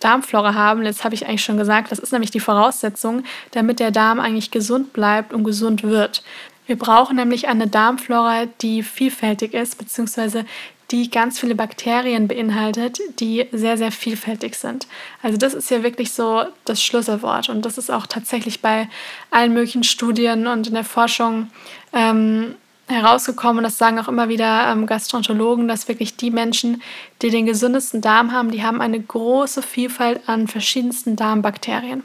Darmflora 0.00 0.52
haben, 0.52 0.82
jetzt 0.82 1.04
habe 1.04 1.14
ich 1.14 1.26
eigentlich 1.26 1.42
schon 1.42 1.56
gesagt, 1.56 1.90
das 1.90 1.98
ist 1.98 2.12
nämlich 2.12 2.32
die 2.32 2.40
Voraussetzung, 2.40 3.24
damit 3.52 3.80
der 3.80 3.92
Darm 3.92 4.20
eigentlich 4.20 4.50
gesund 4.50 4.92
bleibt 4.92 5.32
und 5.32 5.44
gesund 5.44 5.82
wird. 5.82 6.22
Wir 6.66 6.76
brauchen 6.76 7.16
nämlich 7.16 7.48
eine 7.48 7.66
Darmflora, 7.66 8.44
die 8.60 8.82
vielfältig 8.82 9.54
ist, 9.54 9.78
beziehungsweise 9.78 10.44
die 10.90 11.10
ganz 11.10 11.38
viele 11.38 11.54
Bakterien 11.54 12.26
beinhaltet, 12.26 12.98
die 13.20 13.46
sehr, 13.52 13.78
sehr 13.78 13.92
vielfältig 13.92 14.56
sind. 14.56 14.86
Also 15.22 15.36
das 15.36 15.54
ist 15.54 15.70
ja 15.70 15.82
wirklich 15.82 16.12
so 16.12 16.44
das 16.64 16.82
Schlüsselwort 16.82 17.48
und 17.48 17.64
das 17.64 17.78
ist 17.78 17.90
auch 17.90 18.06
tatsächlich 18.06 18.60
bei 18.60 18.88
allen 19.30 19.52
möglichen 19.52 19.84
Studien 19.84 20.46
und 20.46 20.66
in 20.66 20.74
der 20.74 20.84
Forschung 20.84 21.48
ähm, 21.92 22.56
herausgekommen, 22.88 23.62
das 23.62 23.78
sagen 23.78 24.00
auch 24.00 24.08
immer 24.08 24.28
wieder 24.28 24.70
ähm, 24.70 24.86
Gastroenterologen, 24.86 25.68
dass 25.68 25.86
wirklich 25.86 26.16
die 26.16 26.32
Menschen, 26.32 26.82
die 27.22 27.30
den 27.30 27.46
gesündesten 27.46 28.00
Darm 28.00 28.32
haben, 28.32 28.50
die 28.50 28.64
haben 28.64 28.80
eine 28.80 29.00
große 29.00 29.62
Vielfalt 29.62 30.28
an 30.28 30.48
verschiedensten 30.48 31.14
Darmbakterien. 31.14 32.02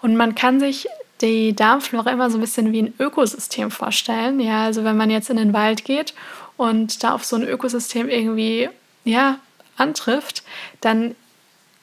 Und 0.00 0.16
man 0.16 0.34
kann 0.34 0.60
sich 0.60 0.86
die 1.20 1.54
Darmflora 1.54 2.10
immer 2.10 2.30
so 2.30 2.38
ein 2.38 2.40
bisschen 2.40 2.72
wie 2.72 2.82
ein 2.82 2.94
Ökosystem 2.98 3.70
vorstellen. 3.70 4.40
Ja, 4.40 4.64
also 4.64 4.84
wenn 4.84 4.96
man 4.96 5.10
jetzt 5.10 5.30
in 5.30 5.36
den 5.36 5.52
Wald 5.52 5.84
geht 5.84 6.14
und 6.58 7.02
da 7.02 7.14
auf 7.14 7.24
so 7.24 7.36
ein 7.36 7.48
Ökosystem 7.48 8.10
irgendwie 8.10 8.68
ja, 9.04 9.38
antrifft, 9.78 10.42
dann 10.82 11.14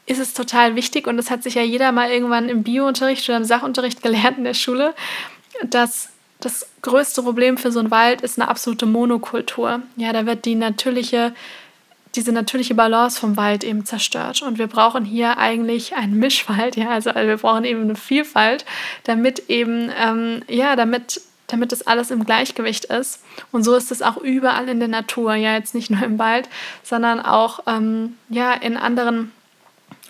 ist 0.05 0.19
es 0.19 0.35
total 0.35 0.75
wichtig 0.75 1.07
und 1.07 1.17
das 1.17 1.31
hat 1.31 1.41
sich 1.41 1.55
ja 1.55 1.63
jeder 1.63 1.91
mal 1.91 2.11
irgendwann 2.11 2.49
im 2.49 2.61
Biounterricht 2.61 3.27
oder 3.27 3.37
im 3.37 3.45
Sachunterricht 3.45 4.03
gelernt 4.03 4.37
in 4.37 4.43
der 4.43 4.53
Schule, 4.53 4.93
dass 5.63 6.09
das 6.41 6.67
größte 6.81 7.23
Problem 7.23 7.57
für 7.57 7.71
so 7.71 7.79
einen 7.79 7.89
Wald 7.89 8.21
ist 8.21 8.37
eine 8.37 8.49
absolute 8.49 8.85
Monokultur. 8.85 9.81
Ja, 9.95 10.13
da 10.13 10.25
wird 10.27 10.45
die 10.45 10.55
natürliche, 10.55 11.33
diese 12.13 12.33
natürliche 12.33 12.75
Balance 12.75 13.19
vom 13.19 13.37
Wald 13.37 13.63
eben 13.63 13.85
zerstört. 13.85 14.41
Und 14.43 14.59
wir 14.59 14.67
brauchen 14.67 15.05
hier 15.05 15.37
eigentlich 15.37 15.95
einen 15.95 16.19
Mischwald, 16.19 16.75
ja, 16.75 16.89
also, 16.89 17.15
wir 17.15 17.37
brauchen 17.37 17.63
eben 17.63 17.81
eine 17.81 17.95
Vielfalt, 17.95 18.65
damit 19.05 19.49
eben, 19.49 19.89
ähm, 19.97 20.43
ja, 20.47 20.75
damit 20.75 21.21
damit 21.47 21.71
das 21.71 21.85
alles 21.85 22.11
im 22.11 22.25
Gleichgewicht 22.25 22.85
ist. 22.85 23.23
Und 23.51 23.63
so 23.63 23.75
ist 23.75 23.91
es 23.91 24.01
auch 24.01 24.17
überall 24.17 24.67
in 24.69 24.79
der 24.79 24.87
Natur, 24.87 25.35
ja, 25.35 25.53
jetzt 25.55 25.75
nicht 25.75 25.89
nur 25.89 26.03
im 26.03 26.19
Wald, 26.19 26.49
sondern 26.83 27.19
auch 27.19 27.59
ähm, 27.67 28.17
ja, 28.29 28.53
in 28.53 28.77
anderen 28.77 29.31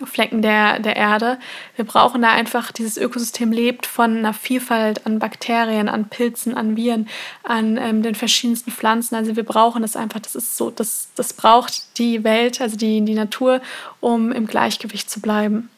Flecken 0.03 0.41
der, 0.41 0.79
der 0.79 0.97
Erde. 0.97 1.37
Wir 1.77 1.85
brauchen 1.85 2.21
da 2.21 2.31
einfach, 2.31 2.71
dieses 2.73 2.97
Ökosystem 2.97 3.51
lebt 3.51 3.85
von 3.85 4.17
einer 4.17 4.33
Vielfalt 4.33 5.05
an 5.05 5.19
Bakterien, 5.19 5.87
an 5.87 6.09
Pilzen, 6.09 6.55
an 6.55 6.75
Viren, 6.75 7.07
an 7.43 7.77
ähm, 7.77 8.03
den 8.03 8.15
verschiedensten 8.15 8.71
Pflanzen. 8.71 9.15
Also 9.15 9.37
wir 9.37 9.43
brauchen 9.43 9.83
das 9.83 9.95
einfach, 9.95 10.19
das 10.19 10.35
ist 10.35 10.57
so, 10.57 10.69
das, 10.69 11.09
das 11.15 11.31
braucht 11.31 11.97
die 11.97 12.25
Welt, 12.25 12.59
also 12.59 12.75
die, 12.75 13.01
die 13.05 13.13
Natur, 13.13 13.61
um 14.01 14.33
im 14.33 14.47
Gleichgewicht 14.47 15.09
zu 15.09 15.21
bleiben. 15.21 15.69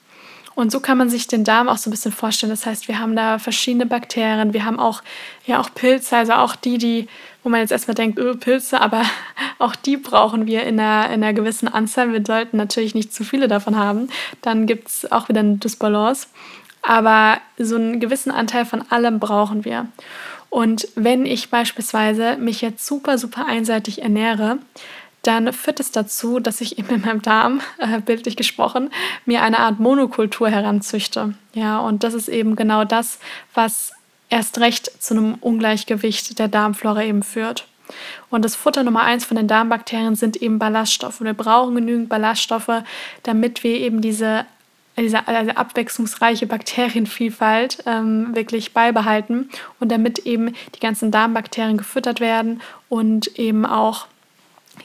Und 0.57 0.71
so 0.71 0.79
kann 0.79 0.97
man 0.97 1.07
sich 1.07 1.27
den 1.27 1.43
Darm 1.43 1.69
auch 1.69 1.77
so 1.77 1.87
ein 1.87 1.91
bisschen 1.91 2.11
vorstellen. 2.11 2.49
Das 2.49 2.65
heißt, 2.65 2.87
wir 2.87 2.97
haben 2.97 3.15
da 3.15 3.37
verschiedene 3.37 3.85
Bakterien, 3.85 4.53
wir 4.53 4.65
haben 4.65 4.79
auch, 4.79 5.03
ja, 5.45 5.59
auch 5.59 5.69
Pilze, 5.71 6.17
also 6.17 6.33
auch 6.33 6.55
die, 6.55 6.79
die, 6.79 7.07
wo 7.43 7.49
man 7.49 7.59
jetzt 7.59 7.71
erstmal 7.71 7.93
denkt, 7.93 8.17
öh, 8.17 8.33
Pilze, 8.33 8.81
aber 8.81 9.03
auch 9.59 9.75
die 9.75 9.97
brauchen 9.97 10.47
wir 10.47 10.63
in 10.63 10.79
einer, 10.79 11.13
in 11.13 11.23
einer 11.23 11.33
gewissen 11.33 11.67
Anzahl. 11.67 12.11
Wir 12.11 12.23
sollten 12.25 12.57
natürlich 12.57 12.95
nicht 12.95 13.13
zu 13.13 13.23
viele 13.23 13.47
davon 13.47 13.75
haben. 13.75 14.09
Dann 14.41 14.65
gibt 14.65 14.87
es 14.87 15.11
auch 15.11 15.29
wieder 15.29 15.41
eine 15.41 15.57
Dysbalance. 15.57 16.25
Aber 16.81 17.37
so 17.59 17.75
einen 17.75 17.99
gewissen 17.99 18.31
Anteil 18.31 18.65
von 18.65 18.83
allem 18.89 19.19
brauchen 19.19 19.63
wir. 19.63 19.85
Und 20.49 20.87
wenn 20.95 21.27
ich 21.27 21.51
beispielsweise 21.51 22.35
mich 22.37 22.61
jetzt 22.61 22.83
super, 22.83 23.19
super 23.19 23.45
einseitig 23.45 24.01
ernähre, 24.01 24.57
dann 25.27 25.51
führt 25.51 25.81
es 25.81 25.91
dazu, 25.91 26.39
dass 26.39 26.62
ich 26.62 26.77
in 26.77 27.01
meinem 27.01 27.22
Darm, 27.22 27.62
äh, 27.79 28.00
bildlich 28.00 28.38
gesprochen, 28.38 28.89
mir 29.25 29.41
eine 29.41 29.60
Art 29.60 29.79
Monokultur 29.79 30.50
heranzüchte. 30.50 31.34
Ja, 31.53 31.79
und 31.79 32.03
das 32.03 32.13
ist 32.13 32.29
eben 32.29 32.55
genau 32.55 32.86
das, 32.86 33.19
was 33.53 33.91
erst 34.29 34.60
recht 34.60 34.91
zu 35.03 35.13
einem 35.13 35.36
Ungleichgewicht 35.36 36.39
der 36.39 36.48
Darmflora 36.48 37.03
eben 37.03 37.24
führt. 37.24 37.67
Und 38.29 38.43
das 38.43 38.55
Futter 38.55 38.84
Nummer 38.84 39.03
eins 39.03 39.25
von 39.25 39.38
den 39.38 39.48
Darmbakterien 39.48 40.15
sind 40.15 40.38
eben 40.38 40.60
Ballaststoffe. 40.60 41.22
Wir 41.22 41.34
brauchen 41.34 41.75
genügend 41.75 42.10
Ballaststoffe, 42.10 42.84
damit 43.24 43.63
wir 43.63 43.79
eben 43.79 44.01
diese, 44.01 44.46
diese 44.98 45.27
also 45.27 45.51
abwechslungsreiche 45.51 46.48
Bakterienvielfalt 46.48 47.84
ähm, 47.86 48.36
wirklich 48.36 48.74
beibehalten 48.74 49.50
und 49.79 49.91
damit 49.91 50.19
eben 50.19 50.53
die 50.75 50.79
ganzen 50.79 51.12
Darmbakterien 51.12 51.77
gefüttert 51.77 52.19
werden 52.19 52.62
und 52.89 53.39
eben 53.39 53.65
auch 53.65 54.07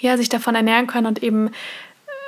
ja, 0.03 0.17
sich 0.17 0.29
davon 0.29 0.55
ernähren 0.55 0.87
können 0.87 1.07
und 1.07 1.23
eben 1.23 1.49
äh, 1.49 1.51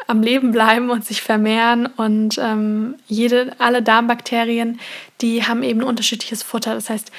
am 0.06 0.22
Leben 0.22 0.52
bleiben 0.52 0.90
und 0.90 1.04
sich 1.04 1.20
vermehren. 1.20 1.86
Und 1.86 2.38
ähm, 2.38 2.94
jede, 3.06 3.52
alle 3.58 3.82
Darmbakterien, 3.82 4.80
die 5.20 5.44
haben 5.44 5.62
eben 5.62 5.82
unterschiedliches 5.82 6.42
Futter. 6.42 6.74
Das 6.74 6.88
heißt, 6.88 7.10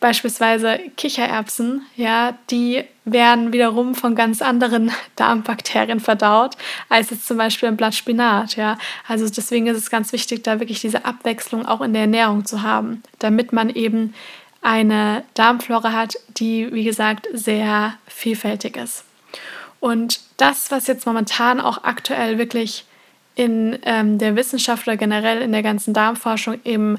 beispielsweise 0.00 0.80
Kichererbsen, 0.96 1.86
ja, 1.96 2.36
die 2.50 2.84
werden 3.04 3.52
wiederum 3.52 3.94
von 3.94 4.14
ganz 4.14 4.42
anderen 4.42 4.90
Darmbakterien 5.16 6.00
verdaut, 6.00 6.56
als 6.90 7.10
jetzt 7.10 7.26
zum 7.26 7.38
Beispiel 7.38 7.68
ein 7.68 7.76
Blatt 7.76 7.94
Spinat, 7.94 8.56
ja. 8.56 8.76
Also 9.08 9.26
deswegen 9.28 9.68
ist 9.68 9.78
es 9.78 9.90
ganz 9.90 10.12
wichtig, 10.12 10.42
da 10.42 10.60
wirklich 10.60 10.80
diese 10.80 11.04
Abwechslung 11.04 11.64
auch 11.64 11.80
in 11.80 11.92
der 11.92 12.02
Ernährung 12.02 12.44
zu 12.44 12.62
haben, 12.62 13.02
damit 13.20 13.52
man 13.52 13.70
eben 13.70 14.12
eine 14.60 15.24
Darmflora 15.34 15.92
hat, 15.92 16.14
die, 16.36 16.72
wie 16.72 16.84
gesagt, 16.84 17.28
sehr 17.32 17.94
vielfältig 18.06 18.76
ist. 18.76 19.04
Und 19.82 20.20
das, 20.36 20.70
was 20.70 20.86
jetzt 20.86 21.06
momentan 21.06 21.60
auch 21.60 21.82
aktuell 21.82 22.38
wirklich 22.38 22.84
in 23.34 23.80
ähm, 23.84 24.16
der 24.16 24.36
Wissenschaft 24.36 24.86
oder 24.86 24.96
generell 24.96 25.42
in 25.42 25.50
der 25.50 25.64
ganzen 25.64 25.92
Darmforschung 25.92 26.60
eben, 26.64 26.98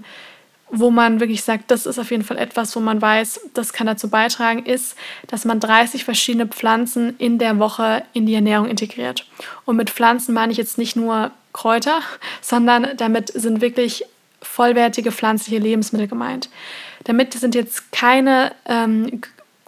wo 0.69 0.91
man 0.91 1.21
wirklich 1.21 1.43
sagt, 1.43 1.71
das 1.71 1.85
ist 1.85 1.97
auf 1.97 2.11
jeden 2.11 2.25
Fall 2.25 2.37
etwas, 2.37 2.75
wo 2.75 2.81
man 2.81 3.01
weiß, 3.01 3.39
das 3.53 3.71
kann 3.71 3.87
dazu 3.87 4.09
beitragen, 4.09 4.65
ist, 4.65 4.97
dass 5.27 5.45
man 5.45 5.61
30 5.61 6.03
verschiedene 6.03 6.45
Pflanzen 6.45 7.15
in 7.19 7.39
der 7.39 7.57
Woche 7.57 8.03
in 8.11 8.25
die 8.25 8.35
Ernährung 8.35 8.67
integriert. 8.67 9.25
Und 9.63 9.77
mit 9.77 9.89
Pflanzen 9.89 10.33
meine 10.33 10.51
ich 10.51 10.57
jetzt 10.57 10.77
nicht 10.77 10.97
nur 10.97 11.31
Kräuter, 11.53 12.01
sondern 12.41 12.97
damit 12.97 13.29
sind 13.29 13.61
wirklich 13.61 14.03
vollwertige 14.41 15.13
pflanzliche 15.13 15.59
Lebensmittel 15.59 16.09
gemeint. 16.09 16.49
Damit 17.05 17.31
sind 17.31 17.55
jetzt 17.55 17.93
keine 17.93 18.51
ähm, 18.65 19.21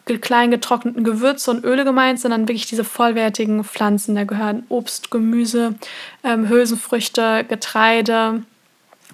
klein 0.06 0.52
getrockneten 0.52 1.04
Gewürze 1.04 1.52
und 1.52 1.64
Öle 1.66 1.84
gemeint, 1.84 2.20
sondern 2.20 2.48
wirklich 2.48 2.68
diese 2.68 2.84
vollwertigen 2.84 3.64
Pflanzen. 3.64 4.16
Da 4.16 4.24
gehören 4.24 4.66
Obst, 4.70 5.12
Gemüse, 5.12 5.76
ähm, 6.24 6.48
Hülsenfrüchte, 6.48 7.46
Getreide, 7.48 8.44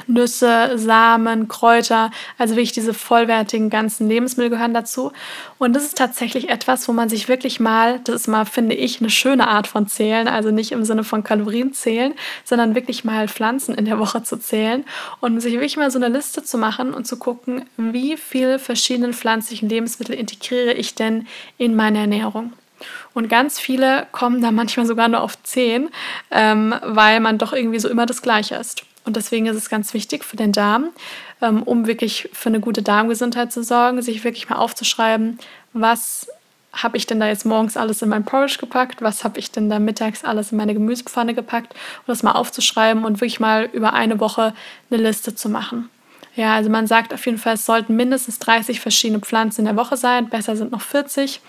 Nüsse, 0.08 0.78
Samen, 0.78 1.48
Kräuter, 1.48 2.12
also 2.38 2.56
wirklich 2.56 2.72
diese 2.72 2.94
vollwertigen 2.94 3.70
ganzen 3.70 4.08
Lebensmittel 4.08 4.50
gehören 4.50 4.74
dazu. 4.74 5.12
Und 5.58 5.76
das 5.76 5.84
ist 5.84 5.98
tatsächlich 5.98 6.50
etwas, 6.50 6.88
wo 6.88 6.94
man 6.94 7.10
sich 7.10 7.28
wirklich 7.28 7.60
mal, 7.60 8.00
das 8.04 8.16
ist 8.16 8.28
mal, 8.28 8.46
finde 8.46 8.76
ich, 8.76 9.00
eine 9.00 9.10
schöne 9.10 9.48
Art 9.48 9.68
von 9.68 9.88
Zählen, 9.88 10.28
also 10.28 10.52
nicht 10.52 10.72
im 10.72 10.84
Sinne 10.84 11.04
von 11.04 11.24
Kalorien 11.24 11.74
zählen, 11.74 12.14
sondern 12.44 12.76
wirklich 12.76 13.04
mal 13.04 13.28
Pflanzen 13.28 13.76
in 13.76 13.86
der 13.86 14.00
Woche 14.00 14.24
zu 14.24 14.38
zählen 14.38 14.86
und 15.20 15.40
sich 15.40 15.54
wirklich 15.54 15.78
mal 15.78 15.92
so 15.92 16.00
eine 16.00 16.10
Liste 16.10 16.44
zu 16.44 16.58
machen 16.58 16.94
und 16.94 17.06
zu 17.06 17.18
gucken, 17.18 17.66
wie 17.78 18.18
viele 18.18 18.60
verschiedene 18.60 19.14
pflanzlichen 19.14 19.70
Lebensmittel 19.70 20.16
integriere 20.16 20.74
ich 20.74 20.96
denn 20.96 21.28
in 21.58 21.76
meine 21.76 22.00
Ernährung. 22.00 22.54
Und 23.14 23.30
ganz 23.30 23.60
viele 23.60 24.08
kommen 24.12 24.42
da 24.42 24.52
manchmal 24.52 24.86
sogar 24.86 25.08
nur 25.08 25.22
auf 25.22 25.42
10, 25.44 25.90
ähm, 26.32 26.76
weil 26.84 27.20
man 27.20 27.38
doch 27.38 27.54
irgendwie 27.54 27.80
so 27.80 27.90
immer 27.90 28.06
das 28.06 28.22
Gleiche 28.22 28.56
isst. 28.56 28.86
Und 29.04 29.16
deswegen 29.16 29.48
ist 29.48 29.56
es 29.56 29.70
ganz 29.70 29.94
wichtig 29.94 30.24
für 30.24 30.38
den 30.38 30.52
Darm, 30.52 30.90
ähm, 31.42 31.64
um 31.64 31.88
wirklich 31.88 32.30
für 32.34 32.50
eine 32.50 32.60
gute 32.60 32.82
Darmgesundheit 32.82 33.52
zu 33.52 33.64
sorgen, 33.64 34.02
sich 34.02 34.24
wirklich 34.24 34.50
mal 34.50 34.58
aufzuschreiben, 34.58 35.40
was 35.74 36.28
habe 36.74 36.98
ich 36.98 37.06
denn 37.06 37.20
da 37.20 37.28
jetzt 37.28 37.46
morgens 37.46 37.76
alles 37.76 38.02
in 38.02 38.10
mein 38.10 38.24
Porridge 38.24 38.58
gepackt, 38.60 39.02
was 39.02 39.24
habe 39.24 39.40
ich 39.40 39.52
denn 39.52 39.70
da 39.70 39.80
mittags 39.80 40.24
alles 40.24 40.52
in 40.52 40.58
meine 40.58 40.74
Gemüsepfanne 40.74 41.34
gepackt 41.34 41.74
und 41.74 42.08
das 42.08 42.24
mal 42.24 42.32
aufzuschreiben 42.32 43.04
und 43.04 43.20
wirklich 43.20 43.40
mal 43.40 43.70
über 43.74 43.94
eine 43.94 44.20
Woche 44.20 44.54
eine 44.90 45.02
Liste 45.02 45.36
zu 45.36 45.50
machen. 45.50 45.90
Ja, 46.36 46.56
also 46.56 46.70
man 46.70 46.88
sagt 46.88 47.14
auf 47.14 47.26
jeden 47.26 47.38
Fall, 47.38 47.56
es 47.56 47.66
sollten 47.66 47.96
mindestens 47.96 48.40
30 48.40 48.80
verschiedene 48.80 49.20
Pflanzen 49.20 49.62
in 49.62 49.66
der 49.66 49.76
Woche 49.76 49.98
sein, 49.98 50.30
besser 50.30 50.56
sind 50.56 50.72
noch 50.72 50.82
40 50.82 51.42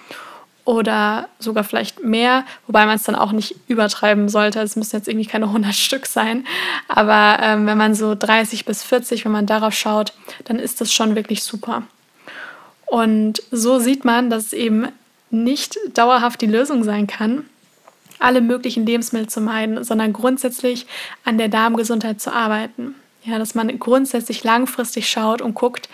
oder 0.64 1.28
sogar 1.38 1.64
vielleicht 1.64 2.04
mehr, 2.04 2.44
wobei 2.66 2.86
man 2.86 2.96
es 2.96 3.02
dann 3.02 3.16
auch 3.16 3.32
nicht 3.32 3.56
übertreiben 3.66 4.28
sollte. 4.28 4.60
Es 4.60 4.76
müssen 4.76 4.96
jetzt 4.96 5.08
irgendwie 5.08 5.26
keine 5.26 5.46
100 5.48 5.74
Stück 5.74 6.06
sein, 6.06 6.46
aber 6.88 7.38
ähm, 7.40 7.66
wenn 7.66 7.78
man 7.78 7.94
so 7.94 8.14
30 8.14 8.64
bis 8.64 8.82
40, 8.82 9.24
wenn 9.24 9.32
man 9.32 9.46
darauf 9.46 9.74
schaut, 9.74 10.12
dann 10.44 10.58
ist 10.58 10.80
das 10.80 10.92
schon 10.92 11.14
wirklich 11.14 11.42
super. 11.42 11.82
Und 12.86 13.42
so 13.50 13.78
sieht 13.78 14.04
man, 14.04 14.28
dass 14.28 14.46
es 14.46 14.52
eben 14.52 14.88
nicht 15.30 15.78
dauerhaft 15.94 16.40
die 16.42 16.46
Lösung 16.46 16.84
sein 16.84 17.06
kann, 17.06 17.46
alle 18.18 18.40
möglichen 18.40 18.86
Lebensmittel 18.86 19.28
zu 19.28 19.40
meiden, 19.40 19.82
sondern 19.82 20.12
grundsätzlich 20.12 20.86
an 21.24 21.38
der 21.38 21.48
Darmgesundheit 21.48 22.20
zu 22.20 22.32
arbeiten. 22.32 22.94
Ja, 23.24 23.38
dass 23.38 23.54
man 23.54 23.78
grundsätzlich 23.78 24.42
langfristig 24.42 25.08
schaut 25.08 25.42
und 25.42 25.54
guckt, 25.54 25.88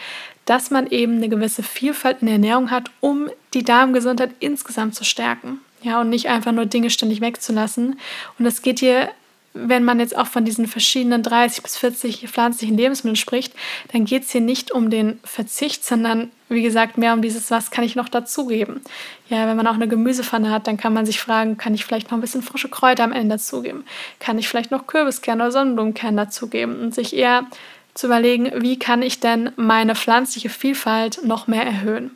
dass 0.49 0.71
man 0.71 0.87
eben 0.87 1.17
eine 1.17 1.29
gewisse 1.29 1.63
Vielfalt 1.63 2.19
in 2.21 2.27
der 2.27 2.37
Ernährung 2.37 2.71
hat, 2.71 2.91
um 3.01 3.29
die 3.55 3.65
Darmgesundheit 3.65 4.31
insgesamt 4.41 4.95
zu 4.95 5.05
stärken. 5.05 5.61
Ja, 5.83 6.01
und 6.01 6.11
nicht 6.11 6.29
einfach 6.29 6.53
nur 6.53 6.67
Dinge 6.67 6.91
ständig 6.91 7.21
wegzulassen. 7.21 7.99
Und 8.39 8.47
es 8.47 8.63
geht 8.63 8.81
hier 8.81 9.11
wenn 9.55 9.85
man 9.85 9.99
jetzt 9.99 10.17
auch 10.17 10.27
von 10.27 10.45
diesen 10.45 10.67
verschiedenen 10.67 11.23
30 11.23 11.63
bis 11.63 11.77
40 11.77 12.29
pflanzlichen 12.29 12.77
Lebensmitteln 12.77 13.17
spricht, 13.17 13.55
dann 13.93 14.05
geht 14.05 14.25
es 14.25 14.31
hier 14.31 14.41
nicht 14.41 14.71
um 14.71 14.91
den 14.91 15.19
Verzicht, 15.25 15.85
sondern 15.85 16.31
wie 16.49 16.63
gesagt 16.63 16.97
mehr 16.99 17.13
um 17.13 17.23
dieses, 17.23 17.51
was 17.51 17.71
kann 17.71 17.85
ich 17.85 17.97
noch 17.97 18.09
dazugeben. 18.09 18.81
Ja, 19.29 19.47
wenn 19.47 19.57
man 19.57 19.67
auch 19.67 19.75
eine 19.75 19.89
Gemüsepfanne 19.89 20.51
hat, 20.51 20.67
dann 20.67 20.77
kann 20.77 20.93
man 20.93 21.07
sich 21.07 21.21
fragen, 21.21 21.57
kann 21.57 21.75
ich 21.75 21.85
vielleicht 21.85 22.11
noch 22.11 22.19
ein 22.19 22.21
bisschen 22.21 22.43
frische 22.43 22.69
Kräuter 22.69 23.05
am 23.05 23.13
Ende 23.13 23.37
dazugeben? 23.37 23.85
Kann 24.21 24.39
ich 24.39 24.49
vielleicht 24.49 24.71
noch 24.71 24.87
Kürbiskerne 24.87 25.43
oder 25.43 25.53
Sonnenblumenkerne 25.53 26.25
dazugeben? 26.25 26.81
Und 26.81 26.95
sich 26.95 27.17
eher 27.17 27.47
zu 27.99 28.07
überlegen, 28.07 28.53
wie 28.63 28.79
kann 28.79 29.03
ich 29.03 29.19
denn 29.19 29.51
meine 29.57 29.97
pflanzliche 29.97 30.49
Vielfalt 30.49 31.21
noch 31.25 31.49
mehr 31.49 31.65
erhöhen? 31.65 32.13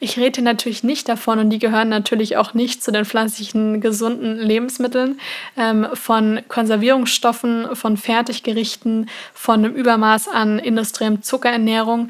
Ich 0.00 0.16
rede 0.16 0.42
natürlich 0.42 0.82
nicht 0.82 1.08
davon, 1.08 1.38
und 1.38 1.50
die 1.50 1.60
gehören 1.60 1.88
natürlich 1.88 2.36
auch 2.36 2.52
nicht 2.52 2.82
zu 2.82 2.90
den 2.90 3.04
pflanzlichen 3.04 3.80
gesunden 3.80 4.36
Lebensmitteln, 4.36 5.20
ähm, 5.56 5.86
von 5.94 6.40
Konservierungsstoffen, 6.48 7.76
von 7.76 7.96
Fertiggerichten, 7.96 9.08
von 9.34 9.64
einem 9.64 9.74
Übermaß 9.74 10.28
an 10.28 10.58
industriellem 10.58 11.22
Zuckerernährung. 11.22 12.08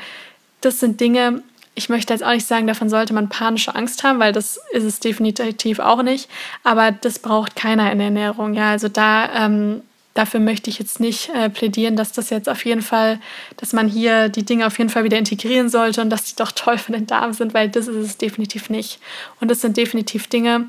Das 0.62 0.80
sind 0.80 1.00
Dinge, 1.00 1.42
ich 1.74 1.90
möchte 1.90 2.12
jetzt 2.12 2.24
auch 2.24 2.32
nicht 2.32 2.46
sagen, 2.46 2.66
davon 2.66 2.88
sollte 2.88 3.12
man 3.12 3.28
panische 3.28 3.74
Angst 3.74 4.02
haben, 4.02 4.18
weil 4.18 4.32
das 4.32 4.60
ist 4.72 4.84
es 4.84 4.98
definitiv 4.98 5.78
auch 5.78 6.02
nicht. 6.02 6.28
Aber 6.64 6.90
das 6.90 7.18
braucht 7.18 7.54
keiner 7.54 7.92
in 7.92 7.98
der 7.98 8.08
Ernährung. 8.08 8.54
Ja, 8.54 8.70
also 8.70 8.88
da 8.88 9.46
ähm, 9.46 9.82
dafür 10.18 10.40
möchte 10.40 10.68
ich 10.68 10.80
jetzt 10.80 10.98
nicht 10.98 11.30
äh, 11.30 11.48
plädieren, 11.48 11.94
dass 11.94 12.10
das 12.10 12.30
jetzt 12.30 12.48
auf 12.48 12.64
jeden 12.64 12.82
Fall, 12.82 13.20
dass 13.56 13.72
man 13.72 13.86
hier 13.86 14.28
die 14.28 14.44
Dinge 14.44 14.66
auf 14.66 14.76
jeden 14.76 14.90
Fall 14.90 15.04
wieder 15.04 15.16
integrieren 15.16 15.68
sollte 15.68 16.02
und 16.02 16.10
dass 16.10 16.24
die 16.24 16.34
doch 16.34 16.50
toll 16.50 16.76
für 16.76 16.90
den 16.90 17.06
Darm 17.06 17.32
sind, 17.32 17.54
weil 17.54 17.68
das 17.68 17.86
ist 17.86 17.96
es 17.96 18.18
definitiv 18.18 18.68
nicht. 18.68 18.98
Und 19.40 19.48
das 19.48 19.60
sind 19.60 19.76
definitiv 19.76 20.26
Dinge, 20.26 20.68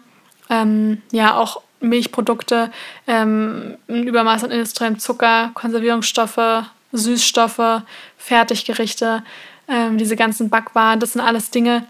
ähm, 0.52 1.02
ja, 1.12 1.36
auch 1.36 1.62
Milchprodukte, 1.80 2.72
ähm, 3.08 3.78
ein 3.88 4.06
Übermaß 4.06 4.44
an 4.44 4.52
industriellem 4.52 5.00
Zucker, 5.00 5.50
Konservierungsstoffe, 5.56 6.66
Süßstoffe, 6.92 7.82
Fertiggerichte, 8.18 9.24
ähm, 9.68 9.98
diese 9.98 10.16
ganzen 10.16 10.50
Backwaren, 10.50 11.00
das 11.00 11.14
sind 11.14 11.22
alles 11.22 11.50
Dinge, 11.50 11.88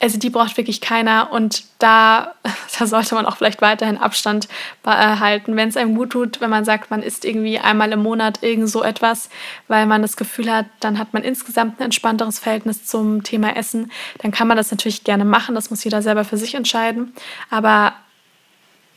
also 0.00 0.18
die 0.18 0.30
braucht 0.30 0.56
wirklich 0.56 0.80
keiner 0.80 1.30
und 1.30 1.64
da, 1.78 2.34
da 2.78 2.86
sollte 2.86 3.14
man 3.14 3.26
auch 3.26 3.36
vielleicht 3.36 3.60
weiterhin 3.60 3.98
Abstand 3.98 4.48
halten, 4.84 5.56
wenn 5.56 5.68
es 5.68 5.76
einem 5.76 5.94
gut 5.94 6.10
tut, 6.10 6.40
wenn 6.40 6.50
man 6.50 6.64
sagt, 6.64 6.90
man 6.90 7.02
isst 7.02 7.24
irgendwie 7.24 7.58
einmal 7.58 7.92
im 7.92 8.02
Monat 8.02 8.42
irgend 8.42 8.68
so 8.68 8.82
etwas, 8.82 9.28
weil 9.68 9.86
man 9.86 10.02
das 10.02 10.16
Gefühl 10.16 10.52
hat, 10.52 10.66
dann 10.80 10.98
hat 10.98 11.12
man 11.12 11.22
insgesamt 11.22 11.78
ein 11.78 11.84
entspannteres 11.84 12.38
Verhältnis 12.38 12.86
zum 12.86 13.22
Thema 13.22 13.56
Essen, 13.56 13.92
dann 14.18 14.30
kann 14.30 14.48
man 14.48 14.56
das 14.56 14.70
natürlich 14.70 15.04
gerne 15.04 15.24
machen, 15.24 15.54
das 15.54 15.70
muss 15.70 15.84
jeder 15.84 16.02
selber 16.02 16.24
für 16.24 16.38
sich 16.38 16.54
entscheiden, 16.54 17.12
aber 17.50 17.94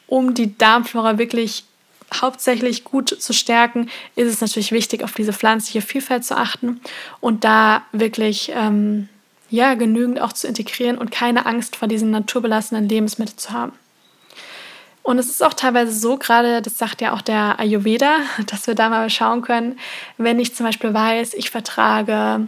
um 0.07 0.33
die 0.33 0.57
Darmflora 0.57 1.17
wirklich 1.17 1.65
hauptsächlich 2.21 2.83
gut 2.83 3.09
zu 3.09 3.33
stärken, 3.33 3.89
ist 4.15 4.27
es 4.31 4.41
natürlich 4.41 4.71
wichtig, 4.71 5.03
auf 5.03 5.13
diese 5.13 5.33
pflanzliche 5.33 5.81
Vielfalt 5.81 6.23
zu 6.23 6.37
achten 6.37 6.81
und 7.19 7.43
da 7.43 7.83
wirklich 7.91 8.51
ähm, 8.53 9.09
ja, 9.53 9.75
genügend 9.75 10.19
auch 10.19 10.33
zu 10.33 10.47
integrieren 10.47 10.97
und 10.97 11.11
keine 11.11 11.45
Angst 11.45 11.75
vor 11.75 11.87
diesen 11.87 12.09
naturbelassenen 12.09 12.89
Lebensmitteln 12.89 13.37
zu 13.37 13.51
haben. 13.51 13.73
Und 15.03 15.19
es 15.19 15.29
ist 15.29 15.43
auch 15.43 15.53
teilweise 15.53 15.91
so, 15.91 16.17
gerade 16.17 16.63
das 16.63 16.79
sagt 16.79 17.01
ja 17.01 17.13
auch 17.13 17.21
der 17.21 17.59
Ayurveda, 17.59 18.17
dass 18.47 18.65
wir 18.65 18.73
da 18.73 18.89
mal 18.89 19.11
schauen 19.11 19.43
können, 19.43 19.77
wenn 20.17 20.39
ich 20.39 20.55
zum 20.55 20.65
Beispiel 20.65 20.91
weiß, 20.91 21.35
ich 21.35 21.51
vertrage 21.51 22.47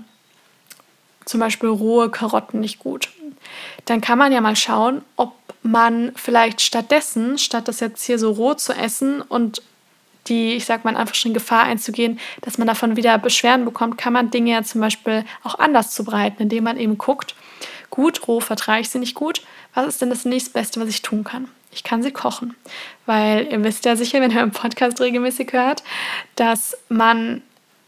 zum 1.26 1.40
Beispiel 1.40 1.70
rohe 1.70 2.10
Karotten 2.10 2.60
nicht 2.60 2.80
gut, 2.80 3.10
dann 3.86 4.02
kann 4.02 4.18
man 4.18 4.32
ja 4.32 4.42
mal 4.42 4.56
schauen, 4.56 5.04
ob 5.16 5.36
man 5.62 6.12
vielleicht 6.16 6.60
stattdessen, 6.60 7.38
statt 7.38 7.68
das 7.68 7.82
jetzt 7.82 8.04
hier 8.04 8.18
so 8.18 8.32
roh 8.32 8.56
zu 8.56 8.74
essen 8.74 9.22
und 9.22 9.62
die, 10.28 10.54
ich 10.54 10.66
sag 10.66 10.86
mal, 10.86 10.96
einfach 10.96 11.16
schon 11.16 11.34
Gefahr 11.34 11.64
einzugehen, 11.64 12.20
dass 12.42 12.58
man 12.58 12.68
davon 12.68 12.96
wieder 12.96 13.18
Beschwerden 13.18 13.66
bekommt, 13.66 13.98
kann 13.98 14.14
man 14.14 14.32
Dinge 14.32 14.52
ja 14.52 14.64
zum 14.64 14.82
Beispiel 14.82 15.24
auch 15.44 15.60
anders 15.60 15.92
zubereiten, 15.92 16.44
indem 16.44 16.64
man 16.64 16.78
eben 16.78 16.98
guckt, 16.98 17.36
gut, 17.90 18.28
roh 18.28 18.40
vertrage 18.40 18.82
ich 18.82 18.90
sie 18.90 19.00
nicht 19.00 19.16
gut, 19.16 19.42
was 19.74 19.88
ist 19.88 20.02
denn 20.02 20.10
das 20.10 20.26
nächstbeste, 20.26 20.80
was 20.80 20.90
ich 20.90 21.02
tun 21.02 21.24
kann? 21.24 21.48
Ich 21.72 21.84
kann 21.84 22.02
sie 22.02 22.12
kochen, 22.12 22.56
weil 23.06 23.48
ihr 23.52 23.64
wisst 23.64 23.86
ja 23.86 23.96
sicher, 23.96 24.22
wenn 24.22 24.32
ihr 24.32 24.42
im 24.42 24.52
Podcast 24.52 25.00
regelmäßig 25.02 25.52
hört, 25.52 25.84
dass 26.36 26.78
man 26.88 27.42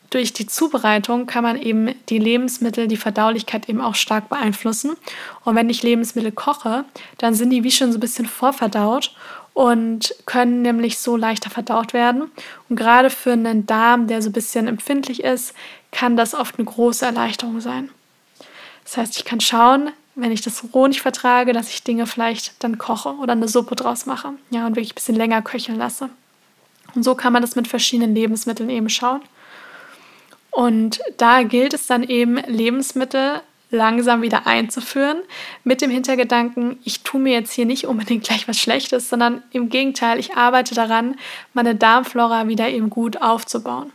durch 0.10 0.34
die 0.34 0.48
Zubereitung 0.48 1.26
kann 1.26 1.44
man 1.44 1.62
eben 1.62 1.94
die 2.10 2.20
Lebensmittel, 2.20 2.88
die 2.88 2.98
Verdaulichkeit 2.98 3.68
eben 3.68 3.82
auch 3.82 3.96
stark 3.96 4.30
beeinflussen. 4.30 4.96
Und 5.44 5.56
wenn 5.56 5.70
ich 5.70 5.84
Lebensmittel 5.84 6.32
koche, 6.32 6.86
dann 7.18 7.34
sind 7.34 7.50
die 7.50 7.64
wie 7.64 7.72
schon 7.72 7.92
so 7.92 7.98
ein 7.98 8.02
bisschen 8.02 8.26
vorverdaut 8.26 9.14
und 9.58 10.14
können 10.28 10.62
nämlich 10.62 11.00
so 11.00 11.18
leichter 11.18 11.50
verdaut 11.50 11.92
werden. 11.92 12.30
Und 12.70 12.76
gerade 12.76 13.10
für 13.10 13.32
einen 13.32 13.66
Darm, 13.66 14.06
der 14.06 14.22
so 14.22 14.30
ein 14.30 14.34
bisschen 14.34 14.68
empfindlich 14.68 15.24
ist, 15.24 15.56
kann 15.92 16.16
das 16.16 16.36
oft 16.36 16.60
eine 16.60 16.66
große 16.66 17.04
Erleichterung 17.04 17.60
sein. 17.60 17.90
Das 18.84 18.98
heißt, 18.98 19.18
ich 19.18 19.26
kann 19.26 19.42
schauen, 19.42 19.90
wenn 20.14 20.32
ich 20.32 20.42
das 20.42 20.64
roh 20.76 20.86
nicht 20.86 21.02
vertrage, 21.02 21.54
dass 21.54 21.72
ich 21.72 21.84
Dinge 21.84 22.06
vielleicht 22.06 22.64
dann 22.64 22.78
koche 22.78 23.16
oder 23.16 23.32
eine 23.32 23.48
Suppe 23.48 23.76
draus 23.76 24.06
mache. 24.06 24.34
Ja, 24.52 24.68
und 24.68 24.76
wirklich 24.76 24.92
ein 24.92 24.96
bisschen 24.96 25.16
länger 25.16 25.42
köcheln 25.42 25.80
lasse. 25.80 26.12
Und 26.94 27.02
so 27.02 27.16
kann 27.16 27.34
man 27.34 27.42
das 27.42 27.56
mit 27.56 27.68
verschiedenen 27.68 28.14
Lebensmitteln 28.14 28.70
eben 28.70 28.90
schauen. 28.90 29.22
Und 30.52 31.00
da 31.18 31.42
gilt 31.42 31.74
es 31.74 31.88
dann 31.88 32.04
eben, 32.04 32.38
Lebensmittel 32.46 33.42
langsam 33.70 34.22
wieder 34.22 34.48
einzuführen, 34.48 35.18
mit 35.64 35.82
dem 35.82 35.92
Hintergedanken, 35.92 36.80
ich 36.84 37.02
tue 37.02 37.20
mir 37.20 37.34
jetzt 37.34 37.52
hier 37.52 37.66
nicht 37.66 37.86
unbedingt 37.86 38.24
gleich 38.24 38.48
was 38.48 38.58
Schlechtes, 38.58 39.10
sondern 39.10 39.44
im 39.52 39.70
Gegenteil, 39.70 40.20
ich 40.20 40.36
arbeite 40.36 40.74
daran, 40.74 41.16
meine 41.54 41.76
Darmflora 41.76 42.48
wieder 42.48 42.70
eben 42.70 42.90
gut 42.90 43.22
aufzubauen. 43.22 43.92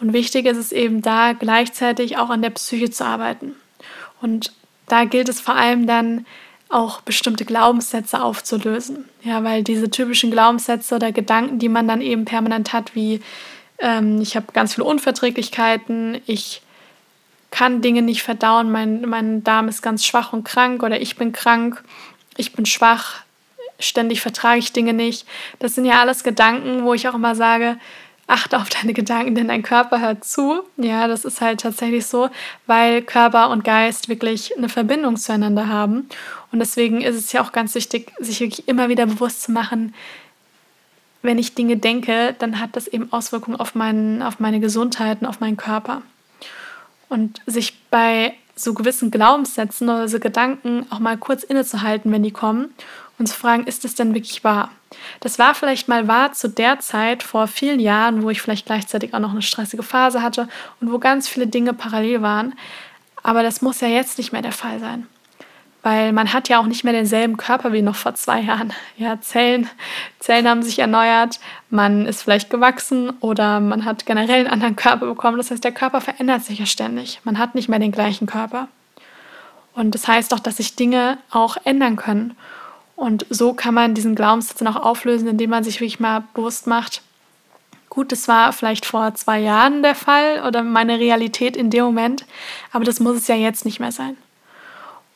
Und 0.00 0.12
wichtig 0.12 0.46
ist 0.46 0.58
es 0.58 0.72
eben 0.72 1.00
da 1.00 1.32
gleichzeitig 1.32 2.18
auch 2.18 2.28
an 2.28 2.42
der 2.42 2.50
Psyche 2.50 2.90
zu 2.90 3.04
arbeiten. 3.04 3.54
Und 4.20 4.52
da 4.88 5.04
gilt 5.04 5.28
es 5.28 5.40
vor 5.40 5.54
allem 5.54 5.86
dann 5.86 6.26
auch 6.68 7.00
bestimmte 7.00 7.44
Glaubenssätze 7.44 8.20
aufzulösen. 8.20 9.08
Ja, 9.22 9.44
weil 9.44 9.62
diese 9.62 9.90
typischen 9.90 10.30
Glaubenssätze 10.30 10.96
oder 10.96 11.12
Gedanken, 11.12 11.58
die 11.58 11.68
man 11.68 11.86
dann 11.88 12.00
eben 12.00 12.24
permanent 12.24 12.72
hat, 12.72 12.94
wie 12.94 13.20
ähm, 13.78 14.20
ich 14.20 14.36
habe 14.36 14.52
ganz 14.52 14.74
viele 14.74 14.86
Unverträglichkeiten, 14.86 16.20
ich 16.26 16.62
kann 17.56 17.80
Dinge 17.80 18.02
nicht 18.02 18.22
verdauen, 18.22 18.70
mein, 18.70 19.00
mein 19.08 19.42
Darm 19.42 19.68
ist 19.68 19.80
ganz 19.80 20.04
schwach 20.04 20.34
und 20.34 20.44
krank 20.44 20.82
oder 20.82 21.00
ich 21.00 21.16
bin 21.16 21.32
krank, 21.32 21.82
ich 22.36 22.52
bin 22.52 22.66
schwach, 22.66 23.22
ständig 23.78 24.20
vertrage 24.20 24.58
ich 24.58 24.74
Dinge 24.74 24.92
nicht. 24.92 25.26
Das 25.58 25.74
sind 25.74 25.86
ja 25.86 26.00
alles 26.00 26.22
Gedanken, 26.22 26.84
wo 26.84 26.92
ich 26.92 27.08
auch 27.08 27.14
immer 27.14 27.34
sage, 27.34 27.78
achte 28.26 28.58
auf 28.58 28.68
deine 28.68 28.92
Gedanken, 28.92 29.34
denn 29.34 29.48
dein 29.48 29.62
Körper 29.62 30.02
hört 30.02 30.22
zu. 30.22 30.64
Ja, 30.76 31.08
das 31.08 31.24
ist 31.24 31.40
halt 31.40 31.60
tatsächlich 31.60 32.04
so, 32.04 32.28
weil 32.66 33.00
Körper 33.00 33.48
und 33.48 33.64
Geist 33.64 34.10
wirklich 34.10 34.54
eine 34.58 34.68
Verbindung 34.68 35.16
zueinander 35.16 35.66
haben. 35.66 36.10
Und 36.52 36.58
deswegen 36.58 37.00
ist 37.00 37.16
es 37.16 37.32
ja 37.32 37.42
auch 37.42 37.52
ganz 37.52 37.74
wichtig, 37.74 38.12
sich 38.18 38.40
wirklich 38.40 38.68
immer 38.68 38.90
wieder 38.90 39.06
bewusst 39.06 39.44
zu 39.44 39.52
machen, 39.52 39.94
wenn 41.22 41.38
ich 41.38 41.54
Dinge 41.54 41.78
denke, 41.78 42.36
dann 42.38 42.60
hat 42.60 42.76
das 42.76 42.86
eben 42.86 43.10
Auswirkungen 43.14 43.58
auf, 43.58 43.74
meinen, 43.74 44.20
auf 44.20 44.40
meine 44.40 44.60
Gesundheit 44.60 45.22
und 45.22 45.26
auf 45.26 45.40
meinen 45.40 45.56
Körper. 45.56 46.02
Und 47.08 47.40
sich 47.46 47.78
bei 47.90 48.34
so 48.56 48.74
gewissen 48.74 49.10
Glaubenssätzen 49.10 49.88
oder 49.88 50.08
so 50.08 50.18
Gedanken 50.18 50.86
auch 50.90 50.98
mal 50.98 51.16
kurz 51.16 51.42
innezuhalten, 51.42 52.10
wenn 52.10 52.22
die 52.22 52.30
kommen 52.30 52.74
und 53.18 53.26
zu 53.26 53.34
fragen, 53.34 53.64
ist 53.64 53.84
es 53.84 53.94
denn 53.94 54.14
wirklich 54.14 54.44
wahr? 54.44 54.70
Das 55.20 55.38
war 55.38 55.54
vielleicht 55.54 55.88
mal 55.88 56.08
wahr 56.08 56.32
zu 56.32 56.48
der 56.48 56.80
Zeit 56.80 57.22
vor 57.22 57.46
vielen 57.48 57.80
Jahren, 57.80 58.22
wo 58.22 58.30
ich 58.30 58.40
vielleicht 58.40 58.66
gleichzeitig 58.66 59.14
auch 59.14 59.18
noch 59.18 59.32
eine 59.32 59.42
stressige 59.42 59.82
Phase 59.82 60.22
hatte 60.22 60.48
und 60.80 60.90
wo 60.90 60.98
ganz 60.98 61.28
viele 61.28 61.46
Dinge 61.46 61.74
parallel 61.74 62.22
waren. 62.22 62.54
Aber 63.22 63.42
das 63.42 63.62
muss 63.62 63.80
ja 63.80 63.88
jetzt 63.88 64.18
nicht 64.18 64.32
mehr 64.32 64.42
der 64.42 64.52
Fall 64.52 64.78
sein 64.80 65.06
weil 65.86 66.12
man 66.12 66.32
hat 66.32 66.48
ja 66.48 66.58
auch 66.58 66.66
nicht 66.66 66.82
mehr 66.82 66.92
denselben 66.92 67.36
Körper 67.36 67.72
wie 67.72 67.80
noch 67.80 67.94
vor 67.94 68.16
zwei 68.16 68.40
Jahren. 68.40 68.72
Ja, 68.96 69.20
Zellen, 69.20 69.70
Zellen 70.18 70.48
haben 70.48 70.64
sich 70.64 70.80
erneuert, 70.80 71.38
man 71.70 72.06
ist 72.06 72.22
vielleicht 72.22 72.50
gewachsen 72.50 73.10
oder 73.20 73.60
man 73.60 73.84
hat 73.84 74.04
generell 74.04 74.40
einen 74.40 74.48
anderen 74.48 74.74
Körper 74.74 75.06
bekommen. 75.06 75.38
Das 75.38 75.52
heißt, 75.52 75.62
der 75.62 75.70
Körper 75.70 76.00
verändert 76.00 76.42
sich 76.42 76.58
ja 76.58 76.66
ständig. 76.66 77.20
Man 77.22 77.38
hat 77.38 77.54
nicht 77.54 77.68
mehr 77.68 77.78
den 77.78 77.92
gleichen 77.92 78.26
Körper. 78.26 78.66
Und 79.74 79.94
das 79.94 80.08
heißt 80.08 80.34
auch, 80.34 80.40
dass 80.40 80.56
sich 80.56 80.74
Dinge 80.74 81.18
auch 81.30 81.56
ändern 81.62 81.94
können. 81.94 82.36
Und 82.96 83.24
so 83.30 83.52
kann 83.52 83.74
man 83.74 83.94
diesen 83.94 84.16
Glaubenssatz 84.16 84.58
dann 84.58 84.74
auch 84.74 84.82
auflösen, 84.82 85.28
indem 85.28 85.50
man 85.50 85.62
sich 85.62 85.76
wirklich 85.76 86.00
mal 86.00 86.24
bewusst 86.34 86.66
macht, 86.66 87.00
gut, 87.90 88.10
das 88.10 88.26
war 88.26 88.52
vielleicht 88.52 88.86
vor 88.86 89.14
zwei 89.14 89.38
Jahren 89.38 89.84
der 89.84 89.94
Fall 89.94 90.42
oder 90.44 90.64
meine 90.64 90.98
Realität 90.98 91.56
in 91.56 91.70
dem 91.70 91.84
Moment, 91.84 92.26
aber 92.72 92.84
das 92.84 92.98
muss 92.98 93.16
es 93.16 93.28
ja 93.28 93.36
jetzt 93.36 93.64
nicht 93.64 93.78
mehr 93.78 93.92
sein. 93.92 94.16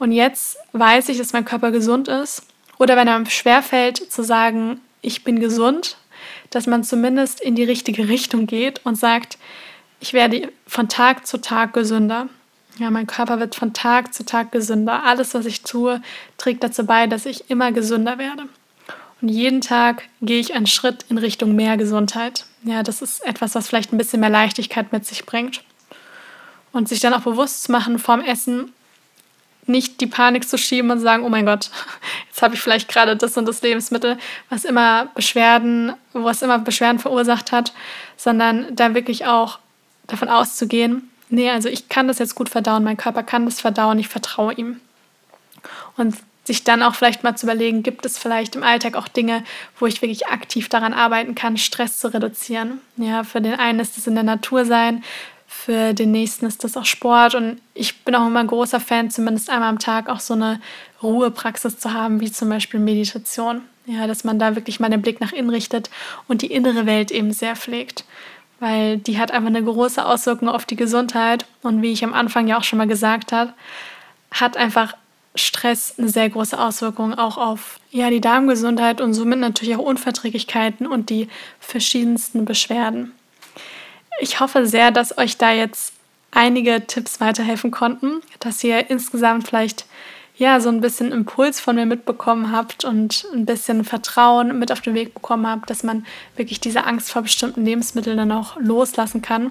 Und 0.01 0.13
jetzt 0.13 0.57
weiß 0.73 1.11
ich, 1.11 1.19
dass 1.19 1.35
mein 1.35 1.45
Körper 1.45 1.71
gesund 1.71 2.09
ist. 2.09 2.43
Oder 2.79 2.97
wenn 2.97 3.07
einem 3.07 3.27
schwerfällt 3.27 4.11
zu 4.11 4.25
sagen, 4.25 4.81
ich 5.03 5.25
bin 5.25 5.41
gesund, 5.41 5.99
dass 6.49 6.67
man 6.67 6.85
zumindest 6.85 7.39
in 7.43 7.55
die 7.55 7.65
richtige 7.65 8.09
Richtung 8.09 8.47
geht 8.47 8.81
und 8.85 8.97
sagt, 8.97 9.37
ich 10.01 10.15
werde 10.15 10.51
von 10.67 10.89
Tag 10.89 11.27
zu 11.27 11.39
Tag 11.39 11.75
gesünder. 11.75 12.29
Ja, 12.79 12.91
mein 12.91 13.07
Körper 13.07 13.41
wird 13.41 13.55
von 13.55 13.75
Tag 13.75 14.15
zu 14.15 14.25
Tag 14.25 14.53
gesünder. 14.53 15.05
Alles, 15.05 15.35
was 15.35 15.45
ich 15.45 15.65
tue, 15.65 16.01
trägt 16.39 16.65
dazu 16.65 16.87
bei, 16.87 17.07
dass 17.07 17.27
ich 17.27 17.51
immer 17.51 17.71
gesünder 17.71 18.17
werde. 18.17 18.45
Und 19.21 19.29
jeden 19.29 19.61
Tag 19.61 20.05
gehe 20.23 20.41
ich 20.41 20.55
einen 20.55 20.67
Schritt 20.67 21.05
in 21.11 21.19
Richtung 21.19 21.55
mehr 21.55 21.77
Gesundheit. 21.77 22.47
Ja, 22.63 22.83
das 22.83 23.03
ist 23.03 23.23
etwas, 23.27 23.55
was 23.55 23.69
vielleicht 23.69 23.93
ein 23.93 23.99
bisschen 23.99 24.21
mehr 24.21 24.31
Leichtigkeit 24.31 24.93
mit 24.93 25.05
sich 25.05 25.27
bringt. 25.27 25.63
Und 26.73 26.89
sich 26.89 27.01
dann 27.01 27.13
auch 27.13 27.21
bewusst 27.21 27.65
zu 27.65 27.73
machen 27.73 27.99
vorm 27.99 28.23
Essen, 28.23 28.73
nicht 29.71 30.01
die 30.01 30.07
Panik 30.07 30.49
zu 30.49 30.59
schieben 30.59 30.91
und 30.91 31.01
sagen, 31.01 31.25
oh 31.25 31.29
mein 31.29 31.47
Gott, 31.47 31.71
jetzt 32.29 32.43
habe 32.43 32.55
ich 32.55 32.61
vielleicht 32.61 32.89
gerade 32.89 33.17
das 33.17 33.37
und 33.37 33.47
das 33.47 33.63
Lebensmittel, 33.63 34.19
was 34.49 34.65
immer 34.65 35.07
Beschwerden, 35.15 35.95
was 36.13 36.43
immer 36.43 36.59
Beschwerden 36.59 36.99
verursacht 36.99 37.53
hat, 37.53 37.73
sondern 38.17 38.75
da 38.75 38.95
wirklich 38.95 39.27
auch 39.27 39.59
davon 40.07 40.29
auszugehen, 40.29 41.11
nee, 41.29 41.51
also 41.51 41.69
ich 41.69 41.89
kann 41.89 42.09
das 42.09 42.19
jetzt 42.19 42.35
gut 42.35 42.49
verdauen, 42.49 42.85
mein 42.85 42.97
Körper 42.97 43.23
kann 43.23 43.45
das 43.45 43.61
verdauen, 43.61 43.99
ich 43.99 44.09
vertraue 44.09 44.55
ihm. 44.55 44.81
Und 45.97 46.17
sich 46.45 46.65
dann 46.65 46.83
auch 46.83 46.95
vielleicht 46.95 47.23
mal 47.23 47.37
zu 47.37 47.47
überlegen, 47.47 47.83
gibt 47.83 48.05
es 48.05 48.19
vielleicht 48.19 48.57
im 48.57 48.63
Alltag 48.63 48.97
auch 48.97 49.09
Dinge, 49.09 49.45
wo 49.79 49.87
ich 49.87 50.03
wirklich 50.03 50.29
aktiv 50.29 50.69
daran 50.69 50.93
arbeiten 50.93 51.35
kann, 51.35 51.57
Stress 51.57 51.99
zu 51.99 52.13
reduzieren. 52.13 52.81
Ja, 52.97 53.25
für 53.25 53.41
den 53.41 53.55
einen 53.55 53.79
ist 53.79 53.99
es 53.99 54.07
in 54.07 54.15
der 54.15 54.25
Natur 54.25 54.65
sein, 54.65 55.05
für 55.53 55.95
den 55.95 56.13
nächsten 56.13 56.47
ist 56.47 56.63
das 56.63 56.77
auch 56.77 56.85
Sport 56.85 57.35
und 57.35 57.61
ich 57.75 58.05
bin 58.05 58.15
auch 58.15 58.27
immer 58.27 58.41
ein 58.41 58.47
großer 58.47 58.81
Fan, 58.81 59.11
zumindest 59.11 59.51
einmal 59.51 59.69
am 59.69 59.79
Tag 59.79 60.09
auch 60.09 60.21
so 60.21 60.35
eine 60.35 60.61
Ruhepraxis 61.03 61.79
zu 61.79 61.93
haben, 61.93 62.21
wie 62.21 62.31
zum 62.31 62.49
Beispiel 62.49 62.79
Meditation. 62.79 63.63
Ja, 63.87 64.07
dass 64.07 64.23
man 64.23 64.39
da 64.39 64.55
wirklich 64.55 64.79
mal 64.79 64.91
den 64.91 65.03
Blick 65.03 65.21
nach 65.21 65.33
innen 65.33 65.51
richtet 65.51 65.91
und 66.29 66.43
die 66.43 66.53
innere 66.53 66.87
Welt 66.87 67.11
eben 67.11 67.33
sehr 67.33 67.57
pflegt 67.57 68.05
weil 68.61 68.99
die 68.99 69.19
hat 69.19 69.33
einfach 69.33 69.49
eine 69.49 69.65
große 69.65 70.05
Auswirkung 70.05 70.49
auf 70.49 70.67
die 70.67 70.77
Gesundheit. 70.77 71.47
Und 71.63 71.83
wie 71.83 71.93
ich 71.93 72.05
am 72.05 72.15
Anfang 72.15 72.47
ja 72.47 72.59
auch 72.59 72.65
schon 72.65 72.79
mal 72.79 72.87
gesagt 72.87 73.33
habe, 73.33 73.55
hat 74.31 74.57
einfach 74.57 74.95
Stress 75.35 75.95
eine 75.99 76.09
sehr 76.09 76.29
große 76.29 76.59
Auswirkung 76.59 77.15
auch 77.15 77.39
auf 77.39 77.81
ja, 77.91 78.11
die 78.11 78.21
Darmgesundheit 78.21 79.01
und 79.01 79.15
somit 79.15 79.39
natürlich 79.39 79.77
auch 79.77 79.85
Unverträglichkeiten 79.85 80.87
und 80.87 81.09
die 81.09 81.29
verschiedensten 81.59 82.45
Beschwerden. 82.45 83.13
Ich 84.23 84.39
hoffe 84.39 84.67
sehr, 84.67 84.91
dass 84.91 85.17
euch 85.17 85.39
da 85.39 85.51
jetzt 85.51 85.95
einige 86.31 86.87
Tipps 86.87 87.21
weiterhelfen 87.21 87.71
konnten, 87.71 88.21
dass 88.39 88.63
ihr 88.63 88.91
insgesamt 88.91 89.49
vielleicht 89.49 89.87
ja, 90.37 90.61
so 90.61 90.69
ein 90.69 90.81
bisschen 90.81 91.11
Impuls 91.13 91.59
von 91.59 91.77
mir 91.77 91.87
mitbekommen 91.87 92.53
habt 92.53 92.85
und 92.85 93.27
ein 93.35 93.47
bisschen 93.47 93.85
Vertrauen 93.85 94.59
mit 94.59 94.73
auf 94.73 94.81
den 94.81 94.95
Weg 94.95 95.13
bekommen 95.15 95.47
habt, 95.47 95.69
dass 95.69 95.83
man 95.83 96.07
wirklich 96.37 96.61
diese 96.61 96.85
Angst 96.85 97.11
vor 97.11 97.23
bestimmten 97.23 97.65
Lebensmitteln 97.65 98.17
dann 98.17 98.33
auch 98.33 98.57
loslassen 98.59 99.21
kann 99.21 99.51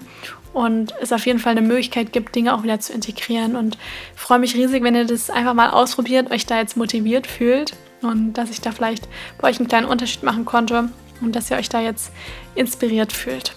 und 0.52 0.94
es 1.00 1.12
auf 1.12 1.26
jeden 1.26 1.38
Fall 1.38 1.52
eine 1.52 1.62
Möglichkeit 1.62 2.12
gibt, 2.12 2.34
Dinge 2.34 2.54
auch 2.54 2.62
wieder 2.62 2.80
zu 2.80 2.92
integrieren. 2.92 3.54
Und 3.54 3.76
freue 4.16 4.40
mich 4.40 4.54
riesig, 4.56 4.82
wenn 4.82 4.96
ihr 4.96 5.04
das 5.04 5.30
einfach 5.30 5.54
mal 5.54 5.70
ausprobiert, 5.70 6.30
euch 6.30 6.46
da 6.46 6.58
jetzt 6.58 6.76
motiviert 6.76 7.26
fühlt 7.26 7.76
und 8.02 8.32
dass 8.34 8.50
ich 8.50 8.60
da 8.60 8.72
vielleicht 8.72 9.08
bei 9.38 9.48
euch 9.48 9.58
einen 9.58 9.68
kleinen 9.68 9.86
Unterschied 9.86 10.22
machen 10.22 10.44
konnte 10.44 10.90
und 11.20 11.36
dass 11.36 11.50
ihr 11.50 11.56
euch 11.56 11.68
da 11.68 11.80
jetzt 11.80 12.10
inspiriert 12.54 13.12
fühlt. 13.12 13.54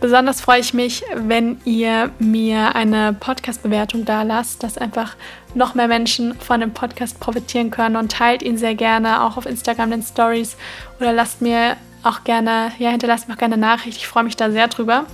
Besonders 0.00 0.40
freue 0.40 0.60
ich 0.60 0.72
mich, 0.72 1.04
wenn 1.14 1.60
ihr 1.66 2.10
mir 2.18 2.74
eine 2.74 3.12
Podcast-Bewertung 3.12 4.06
da 4.06 4.22
lasst, 4.22 4.62
dass 4.62 4.78
einfach 4.78 5.14
noch 5.54 5.74
mehr 5.74 5.88
Menschen 5.88 6.34
von 6.40 6.60
dem 6.60 6.72
Podcast 6.72 7.20
profitieren 7.20 7.70
können 7.70 7.96
und 7.96 8.12
teilt 8.12 8.42
ihn 8.42 8.56
sehr 8.56 8.74
gerne 8.74 9.22
auch 9.22 9.36
auf 9.36 9.44
Instagram 9.44 9.92
in 9.92 10.02
Stories 10.02 10.56
oder 11.00 11.12
lasst 11.12 11.42
mir 11.42 11.76
auch 12.02 12.24
gerne, 12.24 12.72
ja, 12.78 12.88
hinterlasst 12.88 13.28
mir 13.28 13.34
auch 13.34 13.38
gerne 13.38 13.58
Nachricht. 13.58 13.98
Ich 13.98 14.06
freue 14.06 14.24
mich 14.24 14.36
da 14.36 14.50
sehr 14.50 14.68
drüber. 14.68 15.04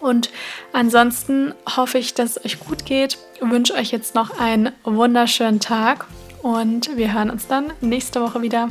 Und 0.00 0.30
ansonsten 0.72 1.54
hoffe 1.76 1.98
ich, 1.98 2.14
dass 2.14 2.36
es 2.36 2.44
euch 2.44 2.60
gut 2.60 2.84
geht. 2.86 3.18
Ich 3.34 3.48
wünsche 3.48 3.74
euch 3.74 3.92
jetzt 3.92 4.16
noch 4.16 4.40
einen 4.40 4.72
wunderschönen 4.82 5.60
Tag 5.60 6.06
und 6.42 6.96
wir 6.96 7.12
hören 7.12 7.30
uns 7.30 7.46
dann 7.46 7.72
nächste 7.80 8.20
Woche 8.20 8.42
wieder. 8.42 8.70